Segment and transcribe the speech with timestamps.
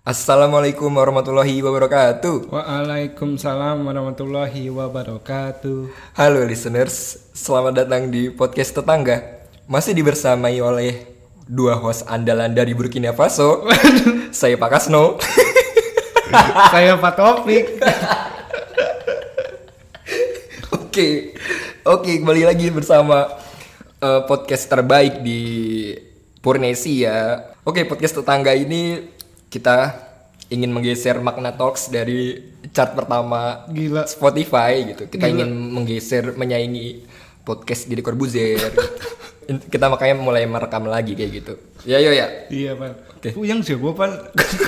[0.00, 2.48] Assalamualaikum warahmatullahi wabarakatuh.
[2.48, 5.92] Waalaikumsalam warahmatullahi wabarakatuh.
[6.16, 9.44] Halo listeners, selamat datang di podcast tetangga.
[9.68, 11.04] Masih dibersamai oleh
[11.44, 13.68] dua host andalan dari Burkina Faso.
[14.32, 15.20] Saya Pak Kasno.
[16.72, 17.68] Saya Pak Taufik.
[20.80, 21.36] Oke,
[21.86, 23.30] oke kembali lagi bersama
[24.00, 25.38] eh, podcast terbaik di
[26.40, 27.52] Purnesi ya.
[27.68, 29.19] Oke podcast tetangga ini
[29.50, 29.98] kita
[30.50, 32.38] ingin menggeser makna talks dari
[32.74, 34.06] chart pertama Gila.
[34.06, 35.06] Spotify gitu.
[35.10, 37.06] Kita ingin menggeser menyaingi
[37.42, 38.70] podcast Deddy Corbuzier.
[39.50, 41.54] kita makanya mulai merekam lagi kayak gitu.
[41.82, 42.46] Ya yo ya.
[42.50, 42.94] Iya Pan.
[43.18, 43.34] Oke.
[43.34, 44.10] Puyeng sih gue Pan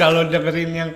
[0.01, 0.91] kalau dengerin yang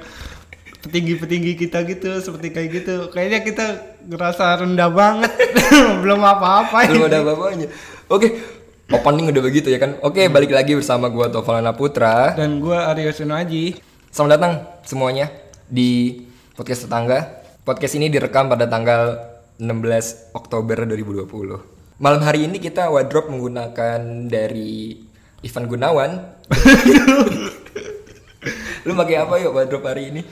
[0.86, 2.94] petinggi-petinggi kita gitu seperti kayak gitu.
[3.10, 3.66] Kayaknya kita
[4.06, 5.32] ngerasa rendah banget.
[6.02, 6.86] Belum apa-apa.
[6.90, 7.70] Belum ada apa-apanya.
[8.10, 8.55] Oke.
[8.86, 9.98] Opening udah begitu ya kan.
[9.98, 12.38] Oke, balik lagi bersama gua Tovalana Putra.
[12.38, 13.82] Dan gue Aryo Sunaji.
[14.14, 14.52] Selamat datang
[14.86, 15.26] semuanya
[15.66, 16.22] di
[16.54, 17.42] podcast tetangga.
[17.66, 19.18] Podcast ini direkam pada tanggal
[19.58, 21.98] 16 Oktober 2020.
[21.98, 25.02] Malam hari ini kita wardrobe menggunakan dari
[25.42, 26.10] Ivan Gunawan.
[28.86, 30.22] Lu pakai apa yuk wardrobe hari ini?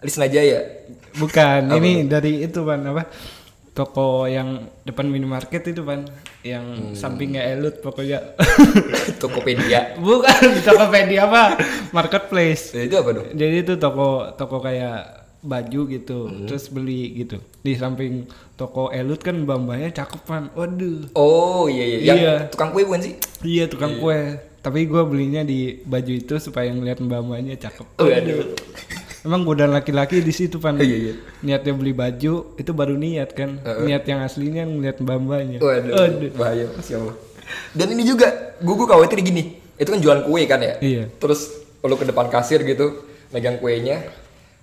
[0.00, 0.88] Lisna Jaya.
[1.20, 3.12] Bukan, ini dari itu Pan apa?
[3.74, 6.06] Toko yang depan minimarket itu Pan,
[6.40, 8.22] yang sampingnya Elut pokoknya.
[9.20, 9.98] Tokopedia.
[9.98, 11.58] Bukan di Tokopedia apa?
[11.90, 12.70] Marketplace.
[12.72, 13.26] Eh, itu apa dong?
[13.34, 17.36] Jadi itu toko toko kayak baju gitu, terus beli gitu.
[17.60, 20.42] Di samping toko Elut kan bambanya cakep kan.
[20.54, 21.10] Waduh.
[21.12, 21.98] Oh iya iya.
[22.06, 22.34] Yang Iya.
[22.48, 23.14] tukang kue bukan sih?
[23.42, 24.38] Iya tukang kue.
[24.62, 27.84] Tapi gua belinya di baju itu supaya ngeliat bambanya cakep.
[27.98, 28.56] Oh, aduh.
[29.24, 30.76] Emang godaan laki-laki di situ pan.
[30.76, 31.14] Iya, iya.
[31.40, 33.56] Niatnya beli baju itu baru niat kan.
[33.64, 35.64] Niat yang aslinya ngeliat bambanya.
[35.64, 36.30] Waduh, Aduh.
[36.36, 37.16] bahaya Allah.
[37.72, 40.76] Dan ini juga, gue gue khawatir gini, itu kan jualan kue kan ya?
[40.80, 41.04] Iya.
[41.16, 44.00] Terus lu ke depan kasir gitu, megang kuenya,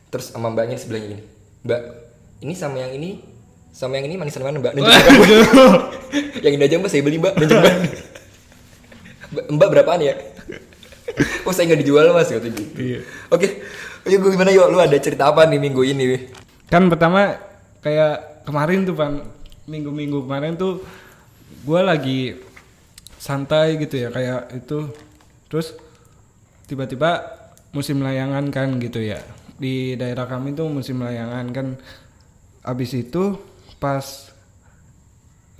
[0.10, 1.24] terus sama mbaknya sebelahnya gini,
[1.62, 1.82] mbak,
[2.42, 3.22] ini sama yang ini,
[3.70, 4.74] sama yang ini manisan mana mbak?
[6.42, 7.76] Yang ini aja mbak saya beli mbak, mbak.
[9.32, 10.18] Mbak, berapaan ya?
[11.46, 12.48] oh saya nggak dijual mas gitu.
[12.76, 13.00] Iya.
[13.32, 13.62] Oke,
[14.06, 14.68] gue gimana yuk?
[14.74, 16.06] Lu ada cerita apa nih minggu ini?
[16.72, 17.36] Kan pertama
[17.84, 19.22] kayak kemarin tuh pan
[19.70, 20.82] minggu-minggu kemarin tuh
[21.62, 22.36] gua lagi
[23.22, 24.90] santai gitu ya kayak itu.
[25.52, 25.78] Terus
[26.66, 27.22] tiba-tiba
[27.76, 29.22] musim layangan kan gitu ya.
[29.62, 31.68] Di daerah kami tuh musim layangan kan.
[32.66, 33.38] Abis itu
[33.78, 34.34] pas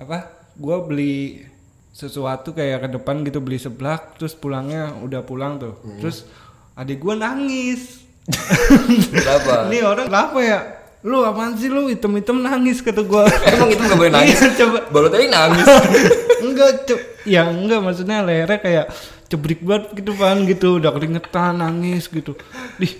[0.02, 0.26] apa
[0.58, 1.46] gua beli
[1.92, 5.78] sesuatu kayak ke depan gitu beli seblak terus pulangnya udah pulang tuh.
[6.02, 6.26] Terus
[6.74, 9.66] adik gua nangis Kenapa?
[9.66, 10.60] ini orang kenapa ya?
[11.02, 13.26] Lu apaan sih lu item-item nangis kata gua.
[13.26, 14.38] Emang itu nggak boleh nangis?
[14.38, 14.78] Iya, coba.
[14.88, 15.66] Baru tadi nangis.
[16.46, 18.86] enggak, ce- ya enggak maksudnya lehernya kayak
[19.26, 22.38] cebrik banget gitu kan gitu, udah keringetan nangis gitu.
[22.76, 22.94] Dih,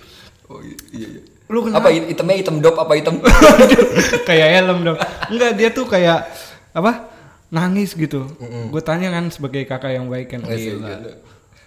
[0.51, 1.21] Oh iya iya.
[1.47, 1.87] lu Apa kenapa?
[1.93, 3.23] hitamnya hitam dop apa hitam?
[4.27, 4.99] kayak helm dong.
[5.31, 6.27] Enggak, dia tuh kayak
[6.71, 7.07] apa?
[7.47, 8.27] Nangis gitu.
[8.67, 10.43] Gue tanya kan sebagai kakak yang baik kan.
[10.43, 10.99] Gila.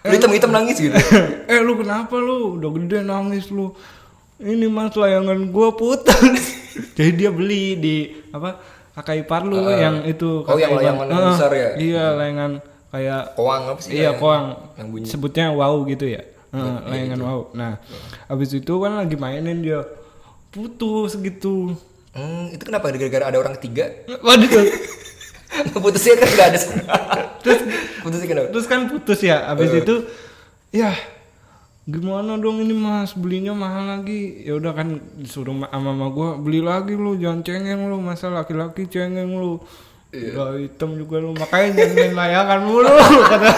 [0.07, 0.95] Lu hitam hitam nangis gitu.
[1.51, 2.55] eh lu kenapa lu?
[2.57, 3.75] Udah gede nangis lu.
[4.37, 6.57] Ini mas layangan gua putus.
[6.97, 7.95] Jadi dia beli di
[8.31, 8.57] apa?
[8.97, 10.41] Kakak ipar lu yang itu.
[10.47, 11.69] Oh, yang layangan yang besar ya?
[11.77, 12.51] Iya layangan
[12.89, 13.91] kayak Koang apa sih?
[13.93, 14.57] iya koang.
[14.73, 15.05] Yang bunyi.
[15.05, 16.25] Sebutnya wow gitu ya.
[16.49, 17.41] Ah, layangan wow.
[17.53, 17.77] Nah,
[18.25, 19.85] habis itu kan lagi mainin dia
[20.49, 21.77] putus gitu.
[22.17, 23.93] Hmm, itu kenapa gara-gara ada orang ketiga?
[24.25, 24.49] Waduh.
[25.83, 26.59] Putusnya kan nggak ada.
[27.43, 27.59] Terus
[28.01, 28.47] putusnya kenapa?
[28.51, 29.37] Terus kan putus ya.
[29.47, 29.95] Habis itu
[30.69, 30.91] ya
[31.87, 36.35] gimana dong ini mas belinya mahal lagi ya udah kan disuruh ma- sama mama gua
[36.35, 39.63] beli lagi lu jangan cengeng lu masa laki-laki cengeng lu
[40.11, 42.91] udah hitam juga lu makanya jangan main layangan mulu
[43.31, 43.49] kata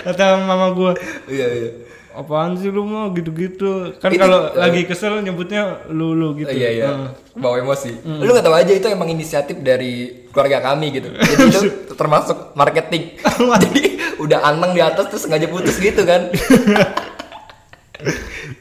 [0.00, 0.92] kata mama gua
[1.28, 1.70] Iya iya.
[2.16, 6.68] Apaan sih lu mah gitu-gitu kan kalau eh, lagi kesel nyebutnya lu lu gitu iya
[6.72, 6.86] iya.
[6.88, 7.10] Heeh.
[7.36, 7.92] Bawa emosi.
[8.00, 11.12] Lu nggak tahu aja itu emang inisiatif dari keluarga kami gitu.
[11.12, 11.60] Jadi itu
[12.00, 13.20] termasuk marketing.
[13.60, 13.82] Jadi
[14.16, 16.28] udah anteng di atas terus sengaja putus gitu kan.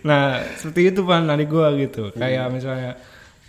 [0.06, 2.13] Nah, seperti itu pan dari gua gitu.
[2.13, 2.18] Hmm.
[2.22, 2.92] Kayak misalnya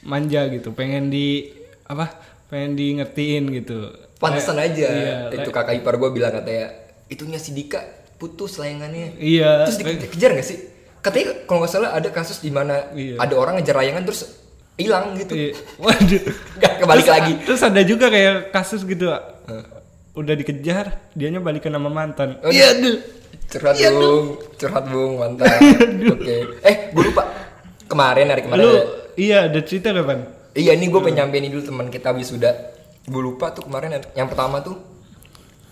[0.03, 1.53] manja gitu, pengen di
[1.85, 2.17] apa?
[2.49, 3.93] Pengen di ngertiin gitu.
[4.17, 4.89] Pantesan aja.
[4.89, 6.73] Iya, itu kakak ipar gue bilang katanya
[7.13, 9.17] itunya si Dika putus layangannya.
[9.17, 9.65] Iya.
[9.65, 10.59] Terus di- dikejar gak sih?
[10.99, 13.21] Katanya kalau nggak salah ada kasus di mana Iya.
[13.21, 14.27] ada orang ngejar layangan terus
[14.75, 15.33] hilang gitu.
[15.33, 15.53] Iya.
[15.85, 16.23] Waduh.
[16.59, 17.33] Nggak kebalik Terus- lagi.
[17.45, 19.07] Terus ada juga kayak kasus gitu.
[20.13, 22.41] Udah dikejar, dianya balikan sama mantan.
[22.41, 22.99] Oh, iya dulu.
[23.47, 24.27] Curhat bung,
[24.57, 25.47] curhat bung mantap.
[26.17, 26.37] Oke.
[26.61, 27.23] Eh, gue lupa.
[27.87, 28.59] Kemarin hari kemarin.
[28.59, 30.21] Lu ada- iya ada cerita gak pan?
[30.51, 32.51] Iya ini gue pengen nyampein dulu teman kita wisuda.
[33.05, 34.75] Gue lupa tuh kemarin yang pertama tuh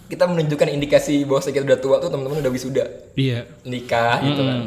[0.07, 2.85] kita menunjukkan indikasi bahwa kita udah tua tuh teman-teman udah wisuda
[3.15, 3.49] Iya.
[3.63, 4.59] nikah gitu kan.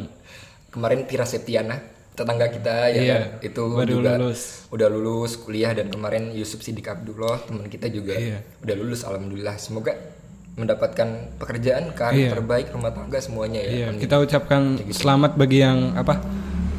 [0.69, 1.77] kemarin Tira Septiana
[2.11, 3.23] tetangga kita ya Iya, kan?
[3.43, 4.65] itu baru juga lulus.
[4.67, 8.41] udah lulus kuliah dan kemarin Yusuf Sidik Abdullah teman kita juga Iya.
[8.59, 9.93] udah lulus alhamdulillah semoga
[10.53, 11.05] mendapatkan
[11.37, 12.29] pekerjaan karir Iya.
[12.31, 16.17] terbaik rumah tangga semuanya ya Iya, kita ucapkan selamat bagi yang apa?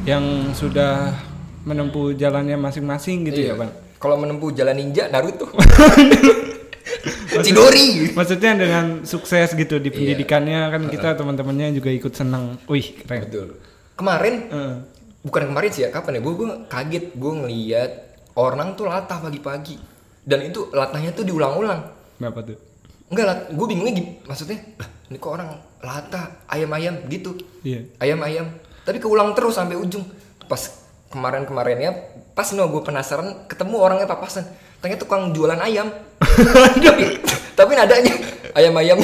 [0.01, 0.25] Yang
[0.57, 1.15] sudah
[1.61, 3.49] menempuh jalannya masing-masing gitu Iya.
[3.49, 3.71] ya, Bang.
[3.95, 5.47] kalau menempuh jalan ninja Naruto
[7.39, 9.81] Chidori Maksudnya dengan sukses gitu Iya.
[9.81, 12.57] di pendidikannya kan kita teman-temannya juga ikut senang.
[12.65, 13.21] Wih, keren.
[13.23, 13.47] betul
[13.93, 14.75] kemarin Heeh.
[15.21, 17.91] bukan kemarin sih ya kapan ya gue gue kaget gue ngeliat
[18.33, 19.75] orang tuh latah pagi-pagi
[20.21, 21.83] dan itu latahnya tuh diulang-ulang
[22.15, 22.55] Kenapa tuh?
[23.07, 25.49] enggak lat gue bingungnya gim- maksudnya lah ini kok orang
[25.79, 27.91] latah ayam-ayam gitu Iya.
[27.99, 28.47] ayam-ayam
[28.81, 30.07] tapi keulang terus sampai ujung
[30.45, 32.08] pas kemarin-kemarinnya
[32.39, 34.47] pas no gue penasaran ketemu orangnya papasan.
[34.79, 35.91] Ternyata tukang jualan ayam.
[36.87, 37.19] Tapi
[37.51, 38.15] tapi nadanya
[38.55, 38.95] ayam-ayam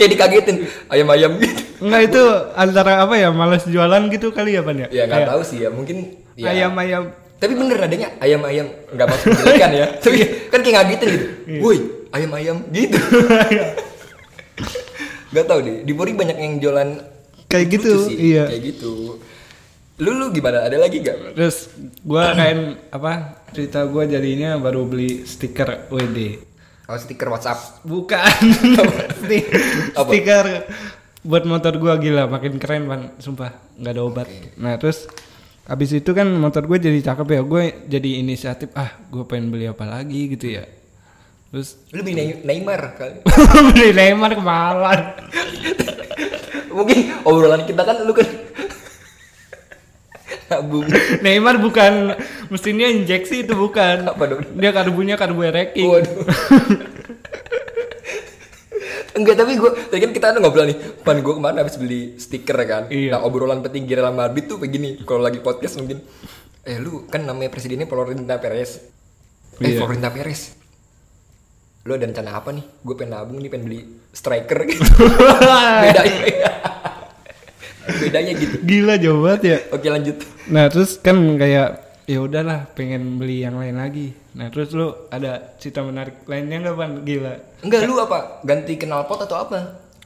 [0.00, 2.22] kayak dikagetin ayam-ayam gitu Enggak itu
[2.56, 3.28] antara apa ya?
[3.28, 4.88] Malas jualan gitu kali ya, Pan ya?
[4.88, 7.12] ya nggak tahu sih ya mungkin ya, Ayam-ayam.
[7.36, 9.86] tapi bener nadanya ayam-ayam nggak maksud menjelekan ya.
[10.08, 10.18] Tapi
[10.48, 11.26] kan kayak ngagetin gitu.
[11.60, 11.78] Woi
[12.16, 12.96] ayam-ayam gitu.
[15.36, 16.90] Nggak tahu deh di Puri banyak yang jualan
[17.46, 18.48] Kayak gitu, sih, iya.
[18.50, 19.20] kayak gitu
[19.96, 20.64] lu lu gimana?
[20.64, 21.72] Ada lagi gak Terus
[22.02, 23.12] gua kayak apa?
[23.50, 26.18] Cerita gua jadinya baru beli stiker WD.
[26.86, 27.82] oh stiker WhatsApp.
[27.82, 28.22] Bukan.
[29.96, 30.46] Stiker
[31.26, 34.28] buat motor gua gila makin keren pan sumpah nggak ada obat.
[34.56, 35.10] Nah terus
[35.66, 37.40] habis itu kan motor gue jadi cakep ya.
[37.42, 40.64] Gue jadi inisiatif ah gue pengen beli apa lagi gitu ya.
[41.50, 43.18] Terus lu beli Ney- Neymar kali.
[43.74, 45.00] Beli Neymar kemalan
[46.70, 48.28] mungkin obrolan kita kan lu kan
[50.46, 50.86] nabung
[51.24, 52.14] Neymar bukan
[52.48, 54.06] mesinnya injeksi itu bukan.
[54.06, 54.42] Apa dong?
[54.54, 56.26] dia karbunya karbu ereking Waduh.
[59.16, 62.56] Enggak tapi gue tadi kan kita ada ngobrol nih pan gue kemarin habis beli stiker
[62.68, 62.92] kan.
[62.92, 63.16] Iya.
[63.16, 66.04] nah obrolan petinggi Real Madrid tuh begini kalau lagi podcast mungkin.
[66.66, 68.84] Eh lu kan namanya presidennya Florentino Perez.
[69.56, 69.80] Eh Iya.
[69.80, 70.52] Florentino Perez.
[71.86, 72.64] Lu ada rencana apa nih?
[72.84, 73.80] Gue pengen nabung nih pengen beli
[74.12, 74.58] striker.
[74.68, 76.74] Gitu bedanya
[77.88, 78.56] bedanya gitu.
[78.60, 79.58] Gila jauh banget ya.
[79.70, 80.16] Oke lanjut.
[80.46, 81.68] Nah terus kan kayak
[82.04, 84.14] ya udahlah pengen beli yang lain lagi.
[84.32, 87.34] Nah terus lu ada cerita menarik lainnya nggak pan gila.
[87.60, 88.18] Enggak lu apa?
[88.42, 89.58] Ganti knalpot atau apa?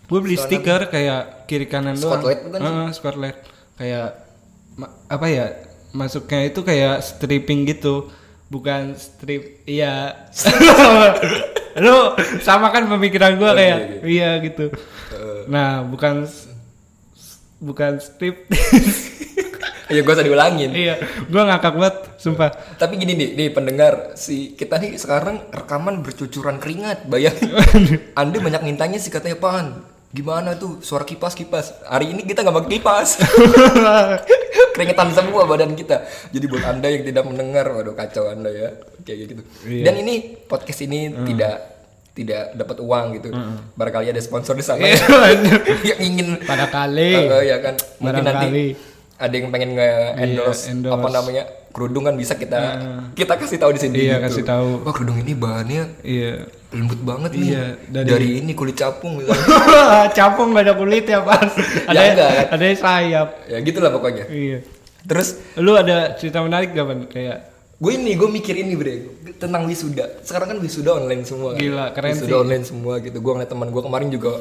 [0.05, 2.19] Gue beli stiker kayak kiri kanan doang.
[2.19, 2.67] Spotlight bukan sih?
[2.67, 3.39] Heeh, spotlight
[3.77, 4.09] kayak
[4.75, 5.47] ma- apa ya
[5.91, 8.11] masuknya itu kayak stripping gitu.
[8.47, 10.11] Bukan strip iya.
[11.79, 11.97] Lu
[12.43, 14.43] sama kan pemikiran gua Oh, kayak iya, iya.
[14.43, 14.75] gitu.
[15.47, 16.27] Nah bukan
[17.61, 18.49] bukan strip
[19.93, 20.97] ya gue usah diulangin iya
[21.29, 26.57] gua ngakak banget sumpah Tapi gini nih, nih pendengar, si kita nih sekarang rekaman bercucuran
[26.57, 27.53] keringat, bayangin.
[28.17, 29.85] Anda banyak mintanya sih katanya pan.
[30.13, 31.81] Gimana tuh suara kipas kipas?
[31.87, 33.09] Hari ini kita nggak pakai kipas.
[34.75, 36.05] Keringetan semua badan kita.
[36.33, 38.69] Jadi buat anda yang tidak mendengar, waduh kacau anda ya,
[39.05, 39.43] kayak gitu.
[39.65, 39.85] Iya.
[39.89, 40.15] Dan ini
[40.45, 41.80] podcast ini tidak
[42.13, 43.29] tidak dapat uang gitu.
[43.73, 44.83] Barangkali ada sponsor di sana
[45.89, 47.15] yang ingin pada kali.
[47.23, 47.75] Eh, ya kan.
[47.97, 48.67] Mungkin nanti Barangkali.
[49.17, 50.95] ada yang pengen nge-endorse Iya, endorse.
[50.97, 52.59] apa namanya kerudung kan bisa kita
[53.13, 54.27] kita kasih tahu di sini Iya, gitu.
[54.27, 54.69] kasih tahu.
[54.83, 56.51] wah kerudung ini bahannya iya.
[56.71, 57.47] lembut banget nih.
[57.49, 59.43] Iya, dari, dari- ini kulit capung misalnya
[60.19, 61.47] capung gak ada kulit ya pas
[61.85, 62.31] ada Ya, enggak.
[62.49, 63.29] ada sayap.
[63.45, 64.25] Ya gitulah pokoknya.
[64.27, 64.59] Iya.
[65.01, 65.29] Terus?
[65.57, 67.39] Lu ada cerita menarik gak pan kayak
[67.81, 68.95] gue ini gue mikir ini bre.
[69.35, 70.21] Tentang wisuda.
[70.21, 71.61] Sekarang kan wisuda online semua kan.
[71.61, 72.37] Gila, keren wisuda sih.
[72.39, 73.19] online semua gitu.
[73.19, 74.33] Gue ngeliat teman gue kemarin juga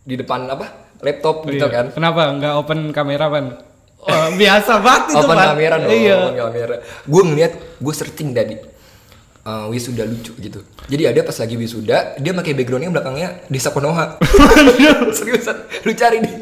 [0.00, 0.66] di depan apa
[1.00, 1.68] laptop gitu Iya.
[1.68, 1.86] kan.
[1.90, 2.30] Kenapa?
[2.32, 3.46] Nggak open kamera pan?
[3.98, 5.48] Oh, biasa banget itu open Pan.
[5.52, 6.14] kamera dong Iya.
[6.16, 6.74] open kamera.
[7.04, 8.56] Gue ngeliat gue searching tadi.
[9.40, 10.60] Uh, wisuda lucu gitu.
[10.86, 14.20] Jadi ada pas lagi wisuda dia pakai backgroundnya belakangnya desa Konoha.
[15.18, 16.34] Seriusan lu cari nih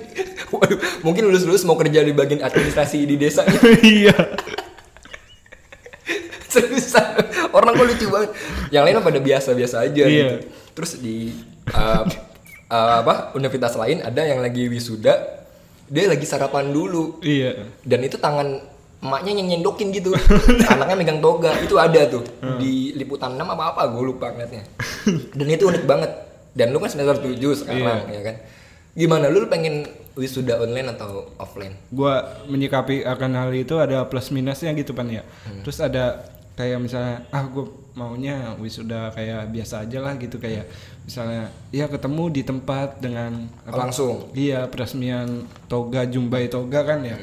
[0.46, 3.46] Waduh, mungkin lulus lulus mau kerja di bagian administrasi di desa
[3.82, 4.14] Iya.
[6.56, 7.06] Seriusan
[7.50, 8.30] orang kok lucu banget
[8.70, 10.10] yang lain pada biasa biasa aja Iya.
[10.10, 10.36] gitu
[10.72, 11.32] terus di
[11.70, 12.02] uh,
[12.68, 15.14] uh, apa universitas lain ada yang lagi wisuda
[15.86, 17.62] dia lagi sarapan dulu Iya.
[17.82, 18.58] dan itu tangan
[18.96, 20.10] emaknya yang nyendokin gitu
[20.72, 22.56] anaknya megang toga itu ada tuh Hmm.
[22.56, 24.64] di liputan 6 apa apa gue lupa ngeliatnya
[25.32, 26.10] dan itu unik banget
[26.52, 28.12] dan lu kan semester 7 sekarang Iya.
[28.12, 28.36] ya kan
[28.92, 29.84] gimana lu pengen
[30.16, 35.20] wisuda online atau offline Gua menyikapi akan hal itu ada plus minusnya gitu pan ya.
[35.44, 35.60] Hmm.
[35.60, 36.24] Terus ada
[36.56, 40.68] kayak misalnya ah gue maunya wisuda kayak biasa aja lah gitu kayak
[41.04, 47.16] misalnya ya ketemu di tempat dengan langsung Iya, peresmian toga jumbai toga kan ya.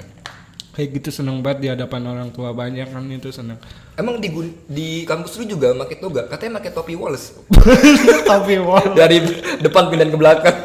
[0.74, 3.62] Kayak gitu seneng banget di hadapan orang tua banyak kan itu seneng.
[3.94, 4.26] emang di
[4.66, 7.38] di kampus lu juga pakai toga katanya pakai topi Wallace
[8.34, 8.98] Tapi wow.
[8.98, 9.22] dari
[9.62, 10.58] depan pindah ke belakang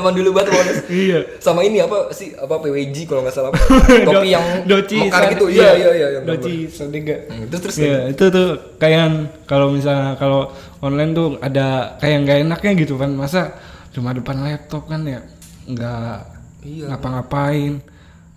[0.00, 0.82] zaman dulu banget Wallace.
[1.04, 1.18] Iya.
[1.38, 3.52] Sama ini apa sih apa PWG kalau nggak salah.
[4.08, 5.46] Topi yang doci mekar gitu.
[5.46, 7.16] Iya iya iya yang doci Sadiga.
[7.28, 8.48] Hmm, Terus terus Iya, itu tuh
[8.80, 9.06] kayak
[9.44, 13.12] kalau misalnya kalau online tuh ada kayak nggak enaknya gitu kan.
[13.12, 13.54] Masa
[13.92, 15.20] cuma depan laptop kan ya
[15.68, 16.16] nggak
[16.64, 16.84] Iya.
[16.90, 17.84] ngapa-ngapain.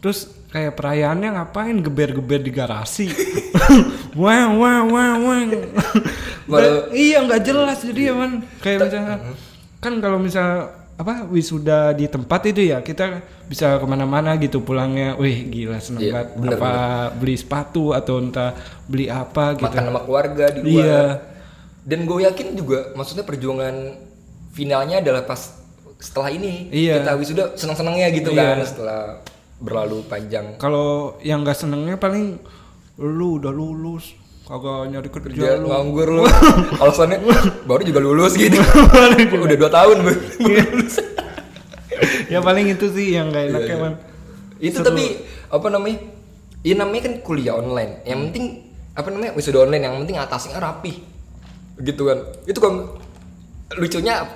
[0.03, 3.07] Terus kayak perayaannya ngapain geber-geber di garasi.
[4.13, 5.41] wah wah wah wah.
[6.91, 8.31] Iya nggak jelas jadi ya man.
[8.61, 9.15] Kayak misalnya
[9.79, 15.13] kan kalau misalnya apa wisuda di tempat itu ya kita bisa ke mana-mana gitu pulangnya,
[15.15, 16.27] wih gila seneng Iya, banget.
[16.39, 16.71] bener, apa
[17.13, 18.55] beli sepatu atau entah
[18.87, 19.67] beli apa gitu.
[19.67, 20.71] makan sama keluarga di luar.
[20.79, 21.03] Iya.
[21.83, 23.75] Dan gue yakin juga maksudnya perjuangan
[24.49, 25.59] finalnya adalah pas
[25.99, 26.99] setelah ini Iya.
[26.99, 28.55] kita wisuda senang-senangnya gitu Iya.
[28.55, 29.01] kan setelah
[29.59, 32.39] berlalu panjang Kalau yang nggak senengnya paling
[32.95, 35.71] lu udah lulus kagak nyari kerja kerja lu.
[35.71, 36.23] nganggur lu.
[36.83, 37.17] Alasannya
[37.63, 38.59] baru juga lulus gitu.
[39.45, 40.63] Udah dua tahun baru Iya.
[40.67, 40.95] lulus.
[42.27, 43.93] Ya paling itu sih yang nggak enaknya Iya, man.
[44.59, 45.03] itu tapi
[45.47, 45.97] apa namanya
[46.59, 48.03] ya namanya kan kuliah online.
[48.03, 48.45] Yang penting
[48.93, 49.83] apa namanya wisuda online.
[49.83, 50.93] Yang penting atasnya rapi.
[51.79, 52.19] Gitu kan.
[52.43, 52.73] Itu kan
[53.73, 54.27] lucunya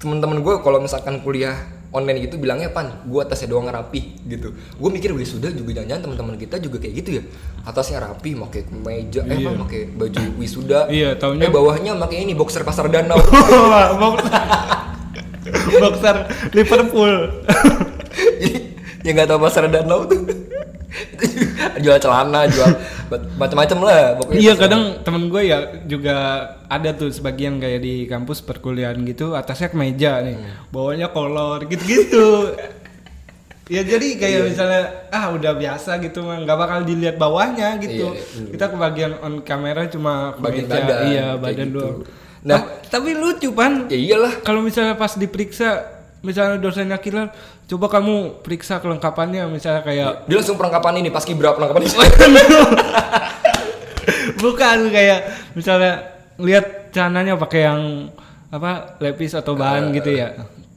[0.00, 1.54] teman-teman gue kalau misalkan kuliah
[1.90, 6.36] online gitu bilangnya pan gue atasnya doang rapi gitu gue mikir wisuda juga jangan teman-teman
[6.36, 7.22] kita juga kayak gitu ya
[7.62, 9.50] atasnya rapi pakai kemeja eh Iya.
[9.58, 13.18] pakai baju wisuda Iya, taunya- eh bawahnya pakai ini boxer pasar danau
[14.00, 14.30] Boxer.
[15.82, 16.16] Boxer
[16.52, 17.14] Liverpool.
[19.04, 20.20] yang nggak tahu pasar danau tuh
[21.78, 22.68] jual celana jual
[23.32, 26.16] macam-macam lah pokoknya Iya kadang temen gue ya juga
[26.64, 30.68] ada tuh sebagian kayak di kampus perkuliahan gitu atasnya kemeja nih Hmm.
[30.68, 32.54] bawahnya kolor gitu-gitu
[33.70, 34.18] ya jadi Iya.
[34.18, 38.50] kayak misalnya ah udah biasa gitu mah nggak bakal dilihat bawahnya gitu Iya, iya.
[38.50, 41.76] kita kebagian on kamera cuma Bagian kemeja, badan, iya badan gitu.
[41.76, 41.98] doang
[42.40, 42.56] Nah.
[42.56, 47.32] nah tapi lucu pan ya iyalah kalau misalnya pas diperiksa misalnya dosennya killer
[47.66, 51.96] coba kamu periksa kelengkapannya misalnya kayak dia langsung perlengkapan ini pas kibra perlengkapan ini
[54.40, 55.20] Bukan kayak
[55.52, 56.00] misalnya
[56.36, 58.08] lihat celananya pakai yang
[58.48, 60.00] apa lepis atau bahan Eh.
[60.00, 60.32] gitu ya.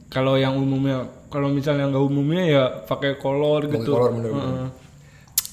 [0.06, 3.90] Kalau yang umumnya kalau misalnya nggak umumnya ya pakai kolor gitu.
[3.90, 4.44] kolor, bener, bener.
[4.54, 4.68] Heeh.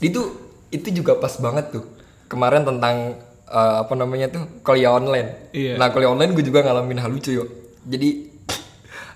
[0.01, 0.21] itu
[0.69, 1.85] itu juga pas banget tuh
[2.27, 3.17] kemarin tentang
[3.47, 5.77] eh, apa namanya tuh kuliah online Iya.
[5.77, 7.49] nah kuliah online gue juga ngalamin hal lucu yuk
[7.83, 8.29] jadi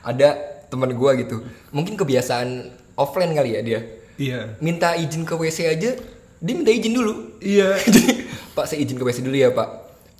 [0.02, 1.36] ada teman gue gitu
[1.72, 3.82] mungkin kebiasaan offline kali ya dia
[4.16, 4.56] Iya.
[4.64, 5.92] minta izin ke wc aja
[6.40, 7.80] dia minta izin dulu Iya.
[7.88, 9.68] jadi pak saya izin ke wc dulu ya pak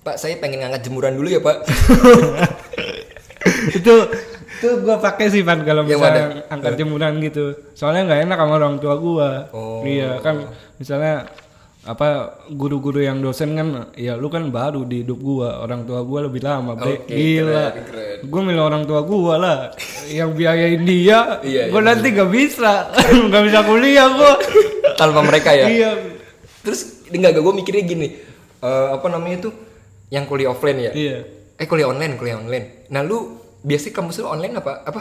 [0.00, 1.64] pak saya pengen ngangkat jemuran dulu ya pak
[3.78, 3.94] itu
[4.56, 6.48] itu gua pakai sih pan kalau misalnya mana?
[6.48, 7.52] angkat jemuran gitu.
[7.76, 9.52] Soalnya nggak enak sama orang tua gua.
[9.52, 9.84] Oh.
[9.84, 10.48] Iya kan
[10.80, 11.28] misalnya
[11.86, 16.26] apa guru-guru yang dosen kan ya lu kan baru di hidup gua orang tua gua
[16.26, 17.06] lebih lama bre.
[17.06, 17.70] Oke, gila.
[17.70, 18.18] keren, keren.
[18.26, 19.58] gua milih orang tua gua lah
[20.10, 21.38] yang biayain dia.
[21.46, 22.90] Iya, gua iya, nanti gak bisa
[23.32, 24.34] gak bisa kuliah gua.
[24.98, 25.66] Tanpa mereka ya?
[25.70, 25.90] Iya.
[26.66, 28.18] Terus enggak gue mikirnya gini
[28.58, 29.54] eh, apa namanya tuh
[30.10, 30.92] yang kuliah offline ya?
[30.92, 31.18] Iya.
[31.54, 32.90] Eh kuliah online kuliah online.
[32.90, 34.82] Nah lu biasanya kampus lu online apa?
[34.82, 35.00] Apa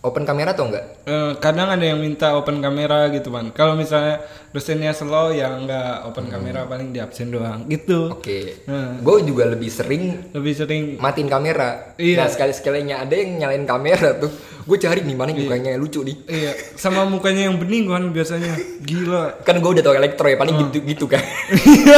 [0.00, 1.04] open kamera atau enggak?
[1.04, 6.08] Eh, kadang ada yang minta open kamera gitu kan kalau misalnya dosennya slow ya nggak
[6.08, 8.08] open kamera paling di absen doang gitu.
[8.08, 8.16] Hmm.
[8.16, 8.38] oke.
[8.64, 8.92] Hmm.
[9.04, 11.94] gue juga lebih sering lebih sering matiin kamera.
[12.00, 12.24] Iya.
[12.24, 14.32] nah sekali sekalinya ada yang nyalain kamera tuh.
[14.64, 16.16] Gue cari nih mana yang mukanya lucu nih.
[16.30, 18.54] Iya, sama mukanya yang bening kan biasanya.
[18.84, 19.42] Gila.
[19.44, 21.20] kan gue udah tau elektro ya paling gitu gitu kan.
[21.60, 21.96] Iya,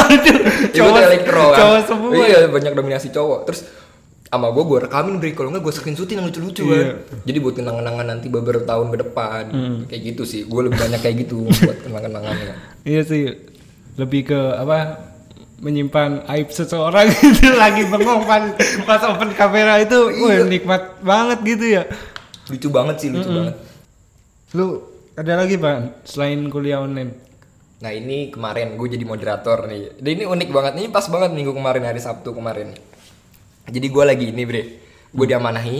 [0.73, 1.59] ya tau elektro kan.
[1.59, 2.11] cowok semua.
[2.23, 3.41] iya banyak dominasi cowok.
[3.51, 3.61] Terus
[4.33, 6.73] sama gue gue rekamin beri kalau nggak gue screenshotin yang lucu-lucu Iya.
[6.73, 9.43] kan jadi buat kenangan-kenangan nanti beberapa tahun ke depan.
[9.53, 9.79] Hmm.
[9.85, 10.49] kayak gitu sih.
[10.49, 13.23] Gue lebih banyak kayak gitu buat kenangan-kenangannya Iya sih.
[13.95, 14.79] Lebih ke apa?
[15.63, 18.51] menyimpan aib seseorang itu lagi bengong pas
[18.83, 19.95] pas open kamera itu.
[20.19, 21.83] Wah nikmat banget gitu ya.
[22.51, 23.55] Lucu banget sih lucu banget.
[24.59, 24.83] Lu
[25.15, 27.15] ada lagi pak selain kuliah online?
[27.79, 30.03] Nah ini kemarin gue jadi moderator nih.
[30.03, 30.73] Dan ini unik banget.
[30.83, 32.75] Ini pas banget minggu kemarin hari sabtu kemarin
[33.69, 34.63] jadi gue lagi ini bre.
[35.13, 35.79] Gue diamanahi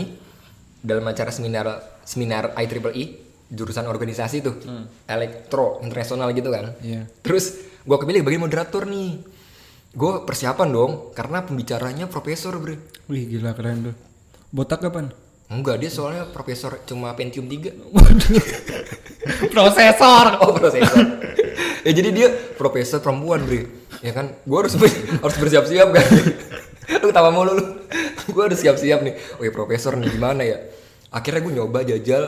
[0.83, 3.05] dalam acara seminar seminar IEEE
[3.51, 4.55] jurusan organisasi tuh.
[5.07, 6.73] Elektro internasional gitu kan.
[6.79, 7.05] Iya.
[7.19, 9.19] terus gue kepilih bagian moderator nih.
[9.93, 12.79] Gue persiapan dong karena pembicaranya profesor bre.
[13.11, 13.95] Wih gila keren tuh.
[14.53, 15.11] Botak kapan?
[15.51, 17.77] Enggak dia soalnya profesor cuma Pentium 3
[19.53, 20.25] prosesor.
[20.41, 21.03] Oh prosesor.
[21.83, 23.69] ya jadi dia profesor perempuan bre.
[24.03, 26.05] Ya kan, gue harus harus bersiap-siap kan.
[26.85, 27.65] Lu ketawa mulu lu.
[28.25, 29.13] gue harus siap-siap nih.
[29.35, 30.57] Oh ya profesor nih gimana ya?
[31.09, 32.23] Akhirnya gue nyoba jajal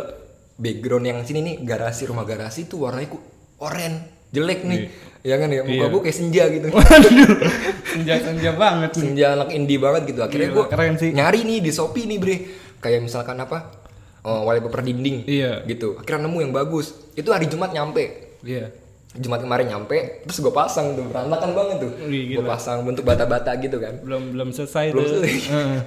[0.55, 3.19] background yang sini nih garasi rumah garasi tuh warnanya ku
[3.57, 4.79] oren jelek nih.
[5.21, 5.85] Ya kan ya muka Iya.
[5.87, 6.67] gue kayak senja gitu.
[6.69, 7.29] waduh
[7.91, 10.21] senja-senja banget nih senja anak indie banget gitu.
[10.21, 11.09] Akhirnya Gila, gue keren sih.
[11.11, 12.35] nyari nih di Shopee nih bre.
[12.77, 13.83] Kayak misalkan apa?
[14.21, 15.61] eh, wallpaper dinding Iya.
[15.65, 18.73] gitu akhirnya nemu yang bagus itu hari Jumat nyampe Iya.
[19.15, 21.91] Jumat kemarin nyampe terus gue pasang tuh berantakan banget tuh.
[22.11, 23.95] Gue pasang bentuk bata-bata gitu kan.
[24.03, 25.11] Belum belum selesai belum tuh.
[25.23, 25.35] selesai.
[25.55, 25.79] Heeh.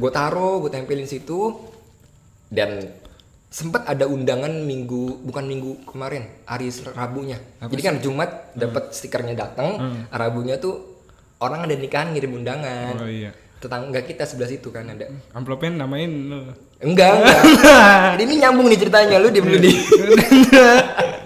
[0.00, 1.60] gue taruh gue tempelin situ
[2.48, 2.88] dan
[3.50, 7.36] sempat ada undangan minggu bukan minggu kemarin hari Rabunya.
[7.60, 9.76] Jadi kan Jumat dapat stikernya datang
[10.08, 11.04] Rabunya tuh
[11.40, 12.96] orang ada nikahan ngirim undangan.
[12.96, 13.32] Oh iya.
[13.60, 15.04] tetangga kita sebelah situ kan ada.
[15.36, 16.48] Amplopnya namain lu.
[16.80, 17.38] enggak enggak.
[18.24, 19.68] Ini nyambung nih ceritanya lu dia dulu di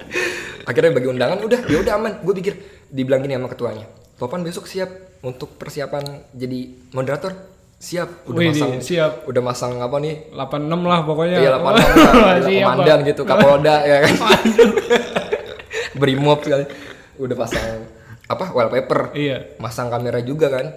[0.64, 2.54] akhirnya bagi undangan udah ya udah aman gue pikir
[2.88, 4.88] dibilang gini sama ketuanya Topan besok siap
[5.20, 7.34] untuk persiapan jadi moderator
[7.76, 9.12] siap udah Wih, masang siap.
[9.26, 11.36] udah masang apa nih 86 lah pokoknya.
[11.36, 11.60] Iya, 86
[12.16, 14.14] lah, komandan gitu, Kapolda ya kan.
[16.00, 16.64] Brimob sekali.
[17.16, 17.84] Udah pasang
[18.24, 19.58] apa wallpaper, Iya.
[19.58, 20.72] masang kamera juga kan.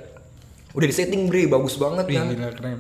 [0.76, 2.26] Udah di setting bre, bagus banget Wih, kan.
[2.28, 2.80] gila keren.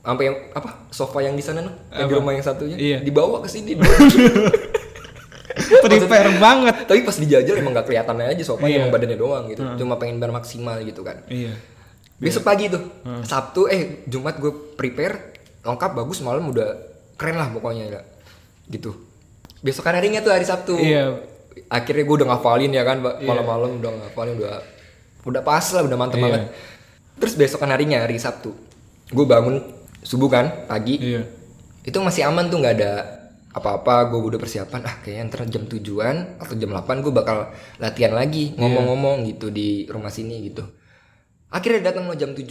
[0.00, 2.98] Sampai yang apa sofa yang di sana noh, yang di rumah yang satunya, Iya.
[3.02, 3.74] dibawa ke sini.
[5.84, 6.74] Prepare banget.
[6.84, 8.80] Tapi pas dijajal emang gak kelihatannya aja sofa Iya.
[8.80, 9.62] emang badannya doang gitu.
[9.76, 11.22] Cuma pengen biar maksimal gitu kan.
[11.26, 11.52] Iya.
[12.16, 12.80] Besok pagi tuh,
[13.22, 16.68] Sabtu eh Jumat gue prepare lengkap bagus malam udah
[17.14, 18.00] keren lah pokoknya ya.
[18.66, 18.94] Gitu.
[19.60, 20.74] Besok harinya tuh hari Sabtu.
[20.74, 21.20] Iya.
[21.66, 23.14] Akhirnya gue udah ngafalin ya kan Mbak.
[23.22, 24.54] malam-malam udah ngafalin udah
[25.24, 26.24] udah pas lah udah mantep Iya.
[26.24, 26.42] banget.
[27.16, 28.52] Terus besokan harinya hari Sabtu,
[29.08, 29.64] gue bangun
[30.00, 31.24] subuh kan pagi Iya.
[31.82, 32.92] itu masih aman tuh nggak ada
[33.56, 37.48] apa-apa gue udah persiapan ah kayaknya ntar jam tujuan atau jam 8 gue bakal
[37.80, 40.60] latihan lagi ngomong-ngomong gitu di rumah sini gitu.
[41.48, 42.44] Akhirnya datang lo jam 7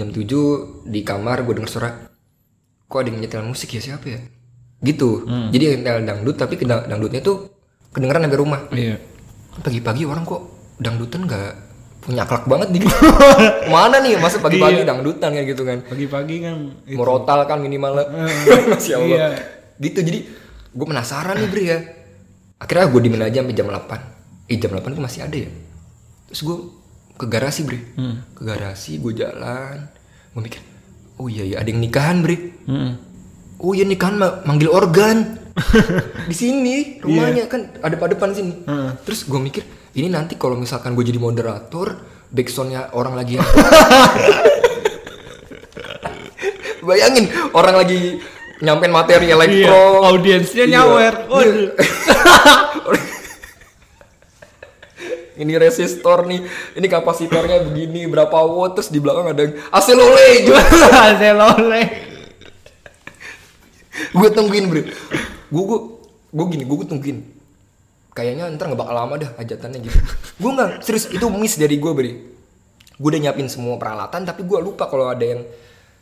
[0.00, 1.90] jam 7 di kamar gue denger suara
[2.88, 3.84] kok ada yang nyetel musik ya?
[3.84, 4.20] Siapa ya?
[4.80, 5.28] Gitu.
[5.52, 7.52] Jadi yang nyetel dangdut tapi dangdutnya tuh
[7.92, 8.60] kedengeran sampai rumah.
[8.72, 8.96] Iya.
[9.60, 10.42] pagi-pagi orang kok
[10.80, 11.52] dangdutan nggak
[12.00, 12.82] punya akhlak banget nih.
[13.74, 15.84] Mana nih masa pagi-pagi dangdutan kayak gitu kan?
[15.84, 16.56] Pagi-pagi kan
[16.88, 16.96] itu.
[16.96, 18.00] Morotal kan minimal.
[18.72, 19.18] Masya Allah.
[19.20, 19.59] Iya.
[19.80, 20.18] Gitu jadi
[20.70, 21.78] gue penasaran nih Bri ya
[22.56, 25.48] Akhirnya gue dimin aja sampai jam 8 Eh jam 8 gue masih ada ya
[26.28, 26.56] Terus gue
[27.16, 28.22] ke garasi Bri Hmm.
[28.30, 29.86] Ke garasi gue jalan
[30.30, 30.58] Gue mikir
[31.16, 32.90] Oh iya iya ada yang nikahan Bri Mm-mm.
[33.58, 35.36] Oh iya nikahan ma- manggil organ
[36.30, 38.62] di sini rumahnya kan ada pada depan sini.
[38.62, 38.88] Heeh.
[39.02, 39.60] Terus gue mikir
[39.92, 41.98] ini nanti kalau misalkan gue jadi moderator,
[42.30, 43.36] backsoundnya orang lagi
[46.80, 48.16] Bayangin orang lagi
[48.60, 49.36] nyampein materi Iya.
[49.36, 49.82] elektro.
[50.06, 50.72] Audiensnya Iya.
[50.76, 51.14] nyawer.
[51.16, 51.28] Iya.
[51.28, 51.70] Waduh.
[55.40, 56.44] ini resistor nih,
[56.76, 60.60] ini kapasitornya begini berapa watt terus di belakang ada AC lole juga.
[61.20, 61.82] Selole.
[64.10, 64.80] gue tungguin bro
[65.50, 65.78] gue gue
[66.32, 67.18] gue gini gue tungguin
[68.10, 69.98] kayaknya ntar nggak bakal lama dah hajatannya gitu
[70.40, 72.12] gue nggak serius itu miss dari gue beri
[72.96, 75.44] gue udah nyiapin semua peralatan tapi gue lupa kalau ada yang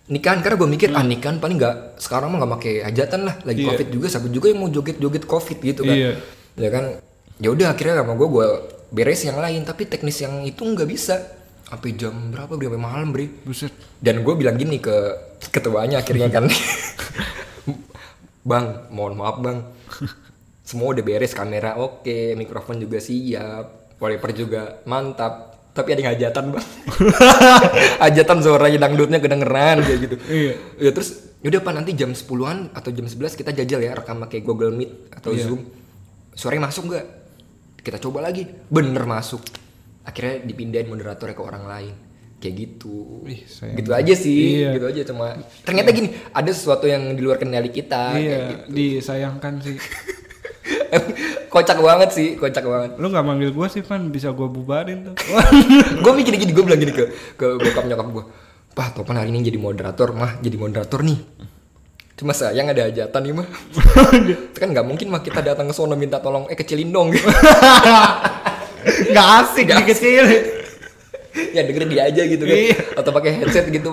[0.08, 3.60] nikahan karena gue mikir ah nikahan paling nggak sekarang mah nggak pakai hajatan lah lagi
[3.60, 3.68] Iya.
[3.70, 5.96] covid juga siapa juga yang mau joget joget covid gitu kan.
[5.96, 6.12] Iya.
[6.56, 6.84] ya kan?
[7.38, 8.46] Ya udah akhirnya sama gue gue
[8.88, 11.16] beres yang lain tapi teknis yang itu nggak bisa.
[11.68, 13.70] Sampai jam berapa beri sampai malam beri Buset.
[14.00, 14.96] dan gue bilang gini ke
[15.52, 16.48] ketuanya akhirnya kan.
[18.48, 19.60] Bang mohon maaf bang.
[20.64, 26.44] Semua udah beres kamera oke mikrofon juga siap wallpaper juga mantap tapi ada yang hajatan
[26.50, 26.66] bang.
[28.02, 30.16] Hajatan suaranya dangdutnya kedengeran kayak gitu.
[30.26, 30.52] Iya.
[30.76, 34.42] ya terus yaudah pak nanti jam 10-an atau jam 11 kita jajal ya rekam pakai
[34.42, 35.46] Google Meet atau Iya.
[35.46, 35.62] Zoom.
[36.34, 37.06] Suaranya masuk nggak?
[37.78, 38.42] Kita coba lagi.
[38.66, 39.46] Bener masuk.
[40.02, 41.94] Akhirnya dipindahin moderatornya ke orang lain.
[42.38, 43.22] Kayak gitu.
[43.24, 44.70] Ih, gitu aja sih Iya.
[44.74, 45.26] gitu aja cuma.
[45.62, 48.70] Ternyata gini ada sesuatu yang di luar kendali kita kayak Iya, gitu.
[48.70, 49.78] disayangkan sih.
[51.52, 52.90] kocak banget sih kocak banget.
[52.96, 54.08] Lu nggak manggil gua sih, Pan.
[54.08, 55.14] Bisa gua bubarin tuh.
[56.04, 57.04] gue mikir gini gue bilang gini ke
[57.36, 58.24] ke bokap nyokap gue
[58.78, 60.14] Pah Topan hari ini jadi moderator.
[60.14, 61.18] Mah jadi moderator nih.
[62.18, 63.46] Cuma sayang ada hajatan nih mah.
[64.22, 67.10] Itu kan nggak mungkin mah kita datang ke sono minta tolong eh kecilin dong.
[69.10, 70.26] Nggak asik dikecil.
[71.54, 72.58] ya dengerin dia aja gitu kan.
[72.58, 72.78] Iya.
[72.98, 73.90] atau pakai headset gitu.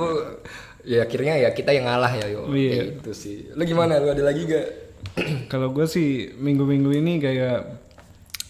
[0.86, 2.50] Ya akhirnya ya kita yang ngalah ya yo.
[2.54, 3.02] Iya.
[3.02, 3.50] Gitu sih.
[3.58, 3.98] Lu gimana?
[3.98, 4.85] Lu ada lagi gak
[5.52, 7.86] Kalau gue sih minggu-minggu ini kayak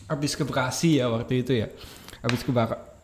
[0.05, 1.67] habis ke Bekasi ya waktu itu ya.
[2.25, 2.51] Habis ke